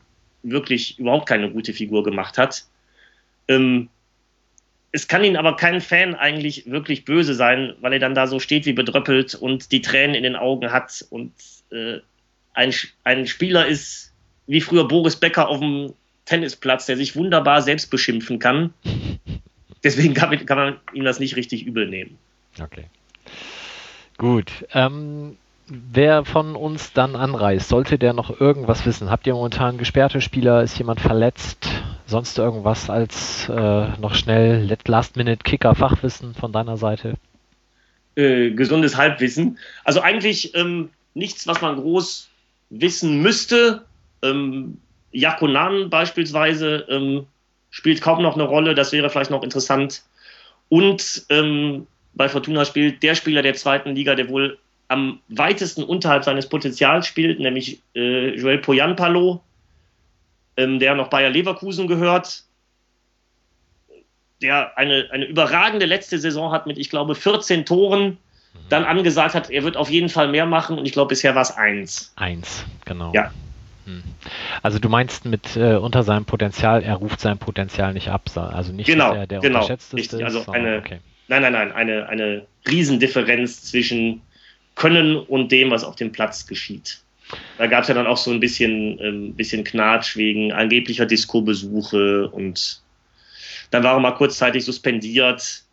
wirklich 0.42 0.98
überhaupt 0.98 1.28
keine 1.28 1.50
gute 1.50 1.72
Figur 1.72 2.04
gemacht 2.04 2.38
hat. 2.38 2.64
Ähm, 3.48 3.88
es 4.92 5.08
kann 5.08 5.24
ihn 5.24 5.36
aber 5.36 5.56
kein 5.56 5.80
Fan 5.80 6.14
eigentlich 6.14 6.70
wirklich 6.70 7.04
böse 7.04 7.34
sein, 7.34 7.74
weil 7.80 7.94
er 7.94 7.98
dann 7.98 8.14
da 8.14 8.26
so 8.26 8.38
steht 8.38 8.64
wie 8.64 8.72
bedröppelt 8.72 9.34
und 9.34 9.72
die 9.72 9.82
Tränen 9.82 10.14
in 10.14 10.22
den 10.22 10.36
Augen 10.36 10.70
hat 10.70 11.04
und 11.10 11.32
äh, 11.72 11.98
ein, 12.52 12.72
ein 13.02 13.26
Spieler 13.26 13.66
ist, 13.66 14.12
wie 14.46 14.60
früher 14.60 14.86
Boris 14.86 15.16
Becker 15.16 15.48
auf 15.48 15.58
dem 15.58 15.94
Tennisplatz, 16.26 16.86
der 16.86 16.96
sich 16.96 17.16
wunderbar 17.16 17.62
selbst 17.62 17.90
beschimpfen 17.90 18.38
kann. 18.38 18.72
Deswegen 19.84 20.14
kann, 20.14 20.46
kann 20.46 20.58
man 20.58 20.76
ihm 20.92 21.04
das 21.04 21.18
nicht 21.18 21.36
richtig 21.36 21.66
übel 21.66 21.88
nehmen. 21.88 22.16
Okay. 22.60 22.84
Gut. 24.16 24.50
Ähm, 24.72 25.36
wer 25.68 26.24
von 26.24 26.56
uns 26.56 26.92
dann 26.92 27.16
anreist, 27.16 27.68
sollte 27.68 27.98
der 27.98 28.12
noch 28.12 28.40
irgendwas 28.40 28.84
wissen? 28.86 29.10
Habt 29.10 29.26
ihr 29.26 29.34
momentan 29.34 29.78
gesperrte 29.78 30.20
Spieler? 30.20 30.62
Ist 30.62 30.78
jemand 30.78 31.00
verletzt? 31.00 31.68
Sonst 32.06 32.38
irgendwas 32.38 32.90
als 32.90 33.48
äh, 33.48 33.88
noch 33.98 34.14
schnell 34.14 34.76
Last-Minute-Kicker-Fachwissen 34.86 36.34
von 36.34 36.52
deiner 36.52 36.76
Seite? 36.76 37.14
Äh, 38.14 38.50
gesundes 38.50 38.96
Halbwissen. 38.96 39.58
Also 39.84 40.00
eigentlich 40.00 40.54
ähm, 40.54 40.90
nichts, 41.14 41.46
was 41.46 41.62
man 41.62 41.76
groß 41.76 42.28
wissen 42.70 43.22
müsste. 43.22 43.84
Ähm, 44.22 44.78
Jakonan 45.12 45.90
beispielsweise 45.90 46.86
ähm, 46.88 47.26
spielt 47.70 48.02
kaum 48.02 48.22
noch 48.22 48.34
eine 48.34 48.44
Rolle, 48.44 48.74
das 48.74 48.92
wäre 48.92 49.08
vielleicht 49.08 49.30
noch 49.30 49.42
interessant. 49.42 50.02
Und 50.68 51.24
ähm, 51.30 51.86
bei 52.14 52.28
Fortuna 52.28 52.64
spielt 52.64 53.02
der 53.02 53.14
Spieler 53.14 53.42
der 53.42 53.54
zweiten 53.54 53.94
Liga, 53.94 54.14
der 54.14 54.28
wohl 54.28 54.58
am 54.88 55.20
weitesten 55.28 55.82
unterhalb 55.82 56.24
seines 56.24 56.48
Potenzials 56.48 57.06
spielt, 57.06 57.40
nämlich 57.40 57.80
äh, 57.94 58.34
Joel 58.36 58.58
Poyanpalo, 58.58 59.40
ähm, 60.56 60.78
der 60.78 60.94
noch 60.94 61.08
Bayer 61.08 61.30
Leverkusen 61.30 61.88
gehört, 61.88 62.44
der 64.42 64.76
eine, 64.76 65.08
eine 65.10 65.24
überragende 65.24 65.86
letzte 65.86 66.18
Saison 66.18 66.52
hat 66.52 66.66
mit, 66.66 66.78
ich 66.78 66.90
glaube, 66.90 67.14
14 67.14 67.64
Toren, 67.64 68.04
mhm. 68.04 68.18
dann 68.68 68.84
angesagt 68.84 69.34
hat, 69.34 69.50
er 69.50 69.62
wird 69.64 69.76
auf 69.76 69.90
jeden 69.90 70.08
Fall 70.08 70.28
mehr 70.28 70.46
machen 70.46 70.78
und 70.78 70.86
ich 70.86 70.92
glaube, 70.92 71.08
bisher 71.08 71.34
war 71.34 71.42
es 71.42 71.50
eins. 71.50 72.12
Eins, 72.16 72.64
genau. 72.84 73.12
Ja. 73.14 73.30
Hm. 73.86 74.02
Also 74.62 74.78
du 74.78 74.88
meinst 74.88 75.24
mit 75.26 75.56
äh, 75.56 75.74
unter 75.74 76.02
seinem 76.02 76.24
Potenzial, 76.24 76.82
er 76.82 76.94
ruft 76.94 77.20
sein 77.20 77.38
Potenzial 77.38 77.92
nicht 77.92 78.08
ab, 78.08 78.30
also 78.34 78.72
nicht, 78.72 78.86
genau, 78.86 79.08
dass 79.08 79.16
er 79.16 79.26
der 79.26 79.40
genau, 79.40 79.58
unterschätzteste 79.58 79.96
richtig. 79.96 80.20
ist. 80.20 80.24
Also 80.24 80.52
eine, 80.52 80.78
okay. 80.78 81.00
Nein, 81.28 81.42
nein, 81.42 81.52
nein, 81.52 81.72
eine, 81.72 82.08
eine 82.08 82.46
Riesendifferenz 82.66 83.64
zwischen 83.64 84.22
Können 84.74 85.16
und 85.16 85.52
dem, 85.52 85.70
was 85.70 85.84
auf 85.84 85.96
dem 85.96 86.12
Platz 86.12 86.46
geschieht. 86.46 87.00
Da 87.58 87.66
gab 87.66 87.82
es 87.82 87.88
ja 87.88 87.94
dann 87.94 88.06
auch 88.06 88.16
so 88.16 88.30
ein 88.30 88.40
bisschen, 88.40 88.98
ähm, 89.00 89.34
bisschen 89.34 89.64
Knatsch 89.64 90.16
wegen 90.16 90.52
angeblicher 90.52 91.06
Disco-Besuche 91.06 92.28
und 92.28 92.82
dann 93.70 93.82
war 93.82 93.94
er 93.94 94.00
mal 94.00 94.12
kurzzeitig 94.12 94.64
suspendiert. 94.64 95.64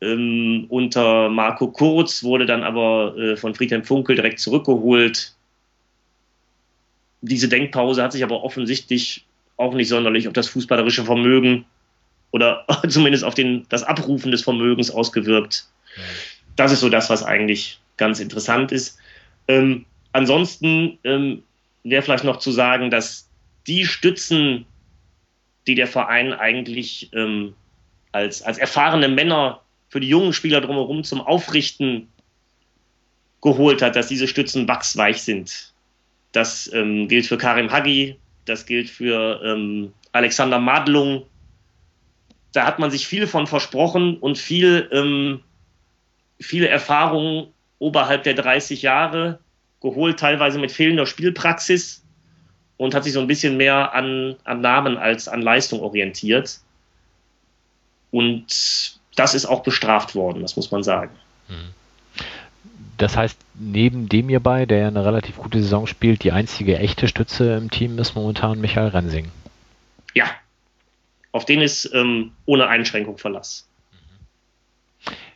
Ähm, 0.00 0.66
unter 0.68 1.28
Marco 1.28 1.68
Kurz 1.68 2.22
wurde 2.22 2.46
dann 2.46 2.62
aber 2.62 3.16
äh, 3.16 3.36
von 3.36 3.54
Friedhelm 3.54 3.84
Funkel 3.84 4.16
direkt 4.16 4.40
zurückgeholt 4.40 5.34
diese 7.20 7.48
Denkpause 7.48 8.02
hat 8.02 8.12
sich 8.12 8.22
aber 8.22 8.42
offensichtlich 8.42 9.24
auch 9.56 9.74
nicht 9.74 9.88
sonderlich 9.88 10.28
auf 10.28 10.34
das 10.34 10.48
fußballerische 10.48 11.04
Vermögen 11.04 11.64
oder 12.30 12.64
zumindest 12.88 13.24
auf 13.24 13.34
den, 13.34 13.66
das 13.68 13.82
Abrufen 13.82 14.30
des 14.30 14.42
Vermögens 14.42 14.90
ausgewirkt. 14.90 15.66
Das 16.58 16.72
ist 16.72 16.80
so 16.80 16.88
das, 16.88 17.08
was 17.08 17.22
eigentlich 17.22 17.78
ganz 17.96 18.18
interessant 18.18 18.72
ist. 18.72 18.98
Ähm, 19.46 19.86
ansonsten 20.10 20.98
ähm, 21.04 21.44
wäre 21.84 22.02
vielleicht 22.02 22.24
noch 22.24 22.40
zu 22.40 22.50
sagen, 22.50 22.90
dass 22.90 23.30
die 23.68 23.86
Stützen, 23.86 24.66
die 25.68 25.76
der 25.76 25.86
Verein 25.86 26.32
eigentlich 26.32 27.10
ähm, 27.12 27.54
als, 28.10 28.42
als 28.42 28.58
erfahrene 28.58 29.08
Männer 29.08 29.60
für 29.88 30.00
die 30.00 30.08
jungen 30.08 30.32
Spieler 30.32 30.60
drumherum 30.60 31.04
zum 31.04 31.20
Aufrichten 31.20 32.08
geholt 33.40 33.80
hat, 33.80 33.94
dass 33.94 34.08
diese 34.08 34.26
Stützen 34.26 34.66
wachsweich 34.66 35.22
sind. 35.22 35.72
Das 36.32 36.68
ähm, 36.74 37.06
gilt 37.06 37.26
für 37.26 37.38
Karim 37.38 37.70
Hagi, 37.70 38.16
das 38.46 38.66
gilt 38.66 38.90
für 38.90 39.40
ähm, 39.44 39.92
Alexander 40.10 40.58
Madlung. 40.58 41.24
Da 42.52 42.66
hat 42.66 42.80
man 42.80 42.90
sich 42.90 43.06
viel 43.06 43.28
von 43.28 43.46
versprochen 43.46 44.16
und 44.16 44.38
viel, 44.38 44.88
ähm, 44.90 45.40
viele 46.40 46.68
Erfahrungen 46.68 47.48
oberhalb 47.78 48.22
der 48.24 48.34
30 48.34 48.82
Jahre 48.82 49.38
geholt, 49.80 50.18
teilweise 50.18 50.58
mit 50.58 50.72
fehlender 50.72 51.06
Spielpraxis 51.06 52.02
und 52.76 52.94
hat 52.94 53.04
sich 53.04 53.12
so 53.12 53.20
ein 53.20 53.26
bisschen 53.26 53.56
mehr 53.56 53.94
an, 53.94 54.36
an 54.44 54.60
Namen 54.60 54.96
als 54.96 55.28
an 55.28 55.42
Leistung 55.42 55.80
orientiert. 55.80 56.60
Und 58.10 58.98
das 59.16 59.34
ist 59.34 59.46
auch 59.46 59.62
bestraft 59.62 60.14
worden, 60.14 60.42
das 60.42 60.56
muss 60.56 60.70
man 60.70 60.82
sagen. 60.82 61.14
Mhm. 61.48 61.74
Das 62.96 63.16
heißt, 63.16 63.38
neben 63.54 64.08
dem 64.08 64.28
hierbei, 64.28 64.66
der 64.66 64.78
ja 64.78 64.88
eine 64.88 65.04
relativ 65.04 65.36
gute 65.36 65.62
Saison 65.62 65.86
spielt, 65.86 66.24
die 66.24 66.32
einzige 66.32 66.78
echte 66.78 67.06
Stütze 67.06 67.54
im 67.54 67.70
Team 67.70 67.96
ist 67.98 68.16
momentan 68.16 68.60
Michael 68.60 68.88
Rensing. 68.88 69.30
Ja, 70.14 70.26
Auf 71.30 71.44
den 71.44 71.60
ist 71.60 71.88
ähm, 71.94 72.32
ohne 72.46 72.66
Einschränkung 72.66 73.18
Verlass. 73.18 73.67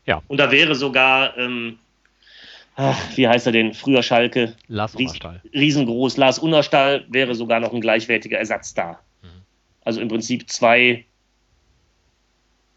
Ja. 0.06 0.22
Und 0.28 0.38
da 0.38 0.50
wäre 0.50 0.74
sogar, 0.74 1.36
ähm, 1.38 1.78
ach, 2.76 2.98
wie 3.16 3.28
heißt 3.28 3.46
er 3.46 3.52
denn, 3.52 3.74
früher 3.74 4.02
Schalke, 4.02 4.56
Lars 4.68 4.94
Oberstall. 4.96 5.40
riesengroß, 5.54 6.16
Lars 6.16 6.38
Unnerstall 6.38 7.04
wäre 7.08 7.34
sogar 7.34 7.60
noch 7.60 7.72
ein 7.72 7.80
gleichwertiger 7.80 8.38
Ersatz 8.38 8.74
da. 8.74 8.98
Mhm. 9.22 9.28
Also 9.84 10.00
im 10.00 10.08
Prinzip 10.08 10.48
zwei, 10.50 11.04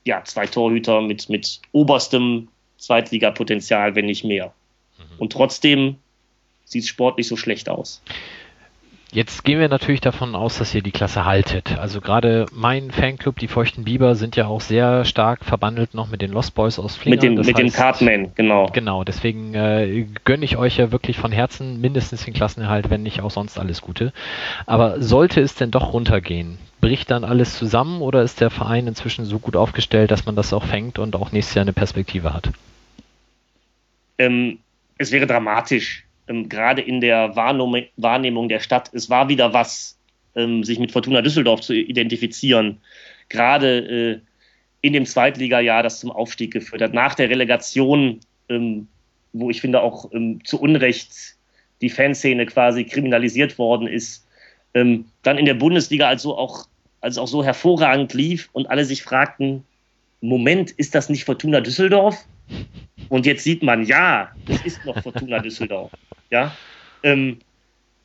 ja, 0.05 0.23
zwei 0.23 0.45
Torhüter 0.45 1.01
mit, 1.01 1.29
mit 1.29 1.61
oberstem 1.71 2.49
Zweitligapotenzial, 2.77 3.95
wenn 3.95 4.05
nicht 4.05 4.23
mehr. 4.23 4.53
Mhm. 4.97 5.19
Und 5.19 5.31
trotzdem 5.31 5.97
sieht 6.65 6.83
es 6.83 6.89
sportlich 6.89 7.27
so 7.27 7.37
schlecht 7.37 7.69
aus. 7.69 8.03
Jetzt 9.15 9.45
gehen 9.45 9.61
wir 9.61 9.69
natürlich 9.69 10.01
davon 10.01 10.35
aus, 10.35 10.57
dass 10.57 10.75
ihr 10.75 10.81
die 10.81 10.91
Klasse 10.91 11.23
haltet. 11.23 11.77
Also 11.77 12.01
gerade 12.01 12.47
mein 12.51 12.91
Fanclub, 12.91 13.39
die 13.39 13.47
Feuchten 13.47 13.85
Biber, 13.85 14.15
sind 14.15 14.35
ja 14.35 14.47
auch 14.47 14.59
sehr 14.59 15.05
stark 15.05 15.45
verbandelt 15.45 15.93
noch 15.93 16.09
mit 16.09 16.21
den 16.21 16.31
Lost 16.33 16.53
Boys 16.53 16.77
aus 16.79 16.97
Flingern. 16.97 17.15
Mit 17.15 17.23
dem, 17.23 17.35
Das 17.37 17.47
mit 17.47 17.55
heißt- 17.55 17.77
Cartman, 17.77 18.33
genau. 18.35 18.65
Genau, 18.73 19.05
deswegen 19.05 19.53
äh, 19.53 20.05
gönne 20.25 20.43
ich 20.43 20.57
euch 20.57 20.75
ja 20.75 20.91
wirklich 20.91 21.15
von 21.17 21.31
Herzen 21.31 21.79
mindestens 21.79 22.25
den 22.25 22.33
Klassenerhalt, 22.33 22.89
wenn 22.89 23.03
nicht 23.03 23.21
auch 23.21 23.31
sonst 23.31 23.57
alles 23.57 23.79
Gute. 23.79 24.11
Aber 24.65 25.01
sollte 25.01 25.39
es 25.39 25.55
denn 25.55 25.71
doch 25.71 25.93
runtergehen, 25.93 26.57
bricht 26.81 27.09
dann 27.09 27.23
alles 27.23 27.57
zusammen 27.57 28.01
oder 28.01 28.21
ist 28.21 28.41
der 28.41 28.49
Verein 28.49 28.85
inzwischen 28.85 29.23
so 29.23 29.39
gut 29.39 29.55
aufgestellt, 29.55 30.11
dass 30.11 30.25
man 30.25 30.35
das 30.35 30.51
auch 30.51 30.65
fängt 30.65 30.99
und 30.99 31.15
auch 31.15 31.31
nächstes 31.31 31.55
Jahr 31.55 31.63
eine 31.63 31.71
Perspektive 31.71 32.33
hat? 32.33 32.49
ähm, 34.17 34.59
es 34.97 35.11
wäre 35.11 35.25
dramatisch, 35.27 36.04
ähm, 36.27 36.49
gerade 36.49 36.81
in 36.81 37.01
der 37.01 37.35
Wahrnehmung, 37.35 37.83
Wahrnehmung 37.97 38.49
der 38.49 38.59
Stadt. 38.59 38.89
Es 38.93 39.09
war 39.09 39.29
wieder 39.29 39.53
was, 39.53 39.97
ähm, 40.35 40.63
sich 40.63 40.79
mit 40.79 40.91
Fortuna 40.91 41.21
Düsseldorf 41.21 41.61
zu 41.61 41.73
identifizieren. 41.73 42.77
Gerade 43.29 43.77
äh, 43.77 44.19
in 44.81 44.93
dem 44.93 45.05
Zweitligajahr, 45.05 45.83
das 45.83 45.99
zum 45.99 46.11
Aufstieg 46.11 46.53
geführt 46.53 46.81
hat. 46.81 46.93
Nach 46.93 47.15
der 47.15 47.29
Relegation, 47.29 48.19
ähm, 48.49 48.87
wo 49.33 49.49
ich 49.49 49.61
finde 49.61 49.81
auch 49.81 50.11
ähm, 50.13 50.43
zu 50.43 50.59
Unrecht 50.59 51.35
die 51.81 51.89
Fanszene 51.89 52.45
quasi 52.45 52.83
kriminalisiert 52.85 53.57
worden 53.57 53.87
ist. 53.87 54.25
Ähm, 54.73 55.05
dann 55.23 55.37
in 55.37 55.45
der 55.45 55.53
Bundesliga 55.53 56.07
also 56.07 56.37
auch, 56.37 56.67
als 57.01 57.17
auch 57.17 57.27
so 57.27 57.43
hervorragend 57.43 58.13
lief 58.13 58.49
und 58.53 58.69
alle 58.69 58.85
sich 58.85 59.03
fragten, 59.03 59.63
Moment, 60.21 60.71
ist 60.71 60.95
das 60.95 61.09
nicht 61.09 61.25
Fortuna 61.25 61.61
Düsseldorf? 61.61 62.25
Und 63.09 63.25
jetzt 63.25 63.43
sieht 63.43 63.63
man, 63.63 63.83
ja, 63.83 64.31
es 64.47 64.65
ist 64.65 64.85
noch 64.85 65.01
Fortuna 65.01 65.39
Düsseldorf. 65.43 65.91
Ja? 66.29 66.55
Ähm, 67.03 67.39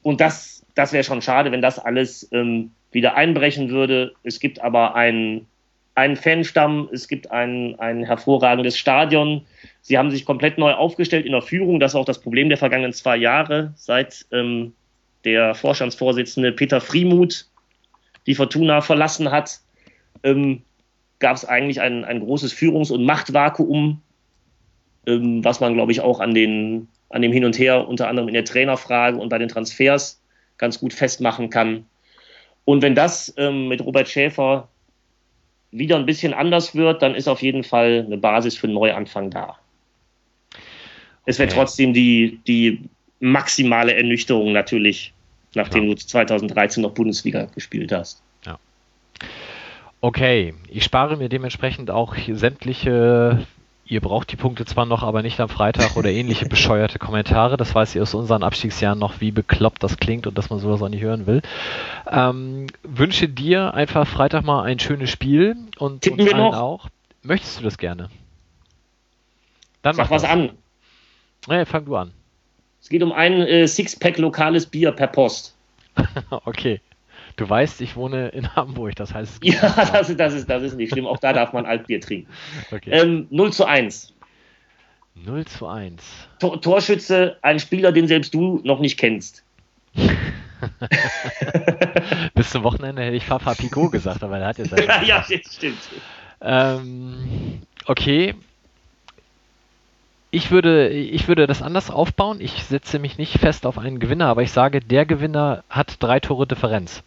und 0.03 0.21
das, 0.21 0.65
das 0.75 0.93
wäre 0.93 1.05
schon 1.05 1.23
schade, 1.23 1.53
wenn 1.53 1.63
das 1.63 1.79
alles 1.79 2.29
ähm, 2.33 2.71
wieder 2.93 3.15
einbrechen 3.15 3.71
würde. 3.71 4.13
Es 4.23 4.41
gibt 4.41 4.61
aber 4.61 4.95
einen, 4.95 5.47
einen 5.95 6.17
Fanstamm, 6.17 6.89
es 6.93 7.09
gibt 7.09 7.31
ein, 7.31 7.79
ein 7.79 8.05
hervorragendes 8.05 8.77
Stadion. 8.79 9.43
Sie 9.81 9.99
haben 9.99 10.11
sich 10.11 10.25
komplett 10.25 10.59
neu 10.59 10.73
aufgestellt 10.73 11.27
in 11.27 11.33
der 11.33 11.43
Führung. 11.43 11.81
Das 11.81 11.95
war 11.95 12.03
auch 12.03 12.07
das 12.07 12.21
Problem 12.21 12.49
der 12.49 12.59
vergangenen 12.59 12.93
zwei 12.93 13.17
Jahre, 13.17 13.73
seit 13.77 14.27
ähm, 14.33 14.73
der 15.25 15.55
Vorstandsvorsitzende 15.55 16.53
Peter 16.53 16.81
Friemuth 16.81 17.47
die 18.27 18.35
Fortuna 18.35 18.81
verlassen 18.81 19.31
hat. 19.31 19.61
Ähm, 20.23 20.63
gab 21.19 21.37
es 21.37 21.45
eigentlich 21.45 21.81
ein, 21.81 22.05
ein 22.05 22.21
großes 22.21 22.53
Führungs- 22.53 22.91
und 22.91 23.05
Machtvakuum 23.05 24.01
ähm, 25.07 25.45
was 25.45 25.61
man, 25.61 25.75
glaube 25.75 25.93
ich, 25.93 26.01
auch 26.01 26.21
an, 26.21 26.35
den, 26.35 26.89
an 27.09 27.23
dem 27.23 27.33
Hin 27.33 27.45
und 27.45 27.59
Her, 27.59 27.89
unter 27.89 28.09
anderem 28.09 28.29
in 28.29 28.35
der 28.35 28.45
Trainerfrage 28.45 29.17
und 29.19 29.29
bei 29.29 29.39
den 29.39 29.49
Transfers, 29.49 30.21
ganz 30.59 30.79
gut 30.79 30.93
festmachen 30.93 31.51
kann. 31.51 31.87
Und 32.65 32.83
wenn 32.83 32.95
das 32.95 33.33
ähm, 33.37 33.69
mit 33.69 33.81
Robert 33.85 34.09
Schäfer 34.09 34.69
wieder 35.73 35.97
ein 35.97 36.07
bisschen 36.07 36.35
anders 36.35 36.75
wird, 36.75 37.03
dann 37.03 37.15
ist 37.15 37.29
auf 37.29 37.43
jeden 37.43 37.65
Fall 37.65 38.05
eine 38.07 38.19
Basis 38.19 38.57
für 38.57 38.67
einen 38.67 38.75
Neuanfang 38.75 39.31
da. 39.31 39.57
Es 41.27 41.39
wäre 41.39 41.49
Okay. 41.49 41.59
trotzdem 41.59 41.95
die, 41.95 42.41
die 42.47 42.81
maximale 43.21 43.95
Ernüchterung 43.95 44.53
natürlich, 44.53 45.13
nachdem 45.55 45.85
Ja. 45.85 45.95
du 45.95 45.97
2013 45.97 46.83
noch 46.83 46.93
Bundesliga 46.93 47.47
gespielt 47.55 47.93
hast. 47.93 48.23
Okay, 50.03 50.55
ich 50.69 50.85
spare 50.85 51.19
mir 51.19 51.29
dementsprechend 51.29 51.91
auch 51.91 52.17
sämtliche, 52.17 53.47
ihr 53.91 54.01
braucht 54.01 54.31
die 54.31 54.37
Punkte 54.37 54.65
zwar 54.65 54.87
noch, 54.87 55.03
aber 55.03 55.23
nicht 55.23 55.41
am 55.41 55.49
Freitag 55.49 55.97
oder 55.97 56.11
ähnliche 56.11 56.47
bescheuerte 56.47 56.99
Kommentare. 56.99 57.57
Das 57.57 57.75
weiß 57.75 57.97
ihr 57.97 58.03
aus 58.03 58.15
unseren 58.15 58.45
Abstiegsjahren 58.45 58.99
noch, 58.99 59.21
wie 59.21 59.33
bekloppt 59.33 59.83
das 59.83 59.97
klingt 59.99 60.27
und 60.29 60.39
dass 60.39 60.49
man 60.49 60.61
sowas 60.61 60.81
auch 60.81 60.89
nicht 60.89 61.03
hören 61.03 61.27
will. 61.27 61.43
Ähm, 62.09 62.69
wünsche 62.85 63.29
dir 63.29 63.75
einfach 63.75 64.07
Freitag 64.07 64.45
mal 64.45 64.63
ein 64.63 64.79
schönes 64.79 65.11
Spiel 65.11 65.57
und 65.79 66.03
Tippen 66.03 66.21
uns 66.21 66.31
wir 66.31 66.37
allen 66.37 66.53
noch? 66.53 66.59
auch. 66.59 66.89
Möchtest 67.23 67.59
du 67.59 67.65
das 67.65 67.77
gerne? 67.79 68.09
Dann 69.83 69.97
Sag 69.97 70.05
mach 70.07 70.11
was 70.13 70.23
das. 70.23 70.31
an. 70.31 70.51
Nee, 71.49 71.65
fang 71.65 71.85
du 71.85 71.97
an. 71.97 72.13
Es 72.81 72.89
geht 72.89 73.03
um 73.03 73.13
ein 73.13 73.41
äh, 73.43 73.67
Sixpack 73.67 74.19
lokales 74.19 74.67
Bier 74.67 74.93
per 74.93 75.09
Post. 75.09 75.55
okay. 76.31 76.81
Du 77.41 77.49
weißt, 77.49 77.81
ich 77.81 77.97
wohne 77.97 78.29
in 78.29 78.55
Hamburg, 78.55 78.97
das 78.97 79.15
heißt, 79.15 79.43
Ja, 79.43 79.73
das 79.93 80.11
ist, 80.11 80.21
das, 80.21 80.35
ist, 80.35 80.51
das 80.51 80.63
ist 80.63 80.77
nicht 80.77 80.93
schlimm. 80.93 81.07
Auch 81.07 81.17
da 81.17 81.33
darf 81.33 81.55
man 81.55 81.65
Altbier 81.65 81.99
trinken. 81.99 82.31
okay. 82.71 82.91
Ähm, 82.91 83.29
0 83.31 83.51
zu 83.51 83.65
1. 83.65 84.13
0 85.15 85.47
zu 85.47 85.67
1. 85.67 86.03
Tor 86.39 86.61
Torschütze, 86.61 87.39
ein 87.41 87.59
Spieler, 87.59 87.93
den 87.93 88.07
selbst 88.09 88.35
du 88.35 88.61
noch 88.63 88.79
nicht 88.79 88.99
kennst. 88.99 89.43
Bis 92.35 92.51
zum 92.51 92.63
Wochenende 92.63 93.01
hätte 93.05 93.17
ich 93.17 93.25
Fafa 93.25 93.55
Picot 93.55 93.91
gesagt, 93.91 94.23
aber 94.23 94.39
er 94.39 94.49
hat 94.49 94.59
jetzt 94.59 94.79
ja. 94.87 95.03
ja, 95.03 95.25
das 95.27 95.55
stimmt. 95.55 95.79
Ähm, 96.43 97.63
okay. 97.87 98.35
Ich 100.31 100.51
würde, 100.51 100.91
ich 100.91 101.27
würde 101.27 101.47
das 101.47 101.63
anders 101.63 101.91
aufbauen. 101.91 102.39
Ich 102.43 102.65
setze 102.65 102.99
mich 102.99 103.17
nicht 103.17 103.39
fest 103.39 103.65
auf 103.65 103.79
einen 103.79 103.99
Gewinner, 103.99 104.27
aber 104.27 104.43
ich 104.43 104.53
sage, 104.53 104.81
der 104.81 105.07
Gewinner 105.07 105.65
hat 105.71 105.97
drei 106.01 106.21
Tore 106.21 106.47
Differenz. 106.47 107.03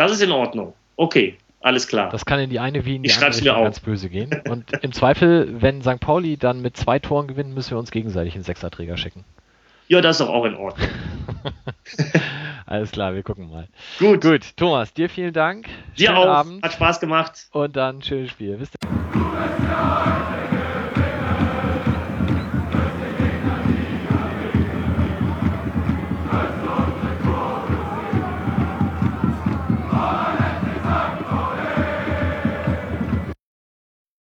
Das 0.00 0.12
ist 0.12 0.22
in 0.22 0.32
Ordnung. 0.32 0.72
Okay, 0.96 1.36
alles 1.60 1.86
klar. 1.86 2.08
Das 2.08 2.24
kann 2.24 2.40
in 2.40 2.48
die 2.48 2.58
eine 2.58 2.86
wie 2.86 2.96
in 2.96 3.02
die 3.02 3.10
Ich 3.10 3.16
andere 3.16 3.36
Richtung 3.36 3.62
ganz 3.64 3.80
böse 3.80 4.08
gehen. 4.08 4.30
Und 4.48 4.72
im 4.82 4.92
Zweifel, 4.92 5.60
wenn 5.60 5.82
St. 5.82 6.00
Pauli 6.00 6.38
dann 6.38 6.62
mit 6.62 6.74
zwei 6.78 6.98
Toren 6.98 7.28
gewinnt, 7.28 7.54
müssen 7.54 7.72
wir 7.72 7.78
uns 7.78 7.90
gegenseitig 7.90 8.34
einen 8.34 8.42
Sechserträger 8.42 8.96
schicken. 8.96 9.26
Ja, 9.88 10.00
das 10.00 10.18
ist 10.18 10.26
doch 10.26 10.32
auch 10.32 10.46
in 10.46 10.54
Ordnung. 10.54 10.88
Alles 12.64 12.92
klar, 12.92 13.14
wir 13.14 13.22
gucken 13.22 13.50
mal. 13.50 13.68
Gut. 13.98 14.22
Gut, 14.22 14.56
Thomas, 14.56 14.94
dir 14.94 15.10
vielen 15.10 15.34
Dank. 15.34 15.66
Dir 15.98 16.06
Schönen 16.06 16.16
auch. 16.16 16.28
Abend 16.28 16.62
Hat 16.62 16.72
Spaß 16.72 16.98
gemacht. 17.00 17.48
und 17.52 17.76
dann 17.76 18.00
schönes 18.00 18.30
Spiel. 18.30 18.56
Bis 18.56 18.70
dann. 18.70 20.39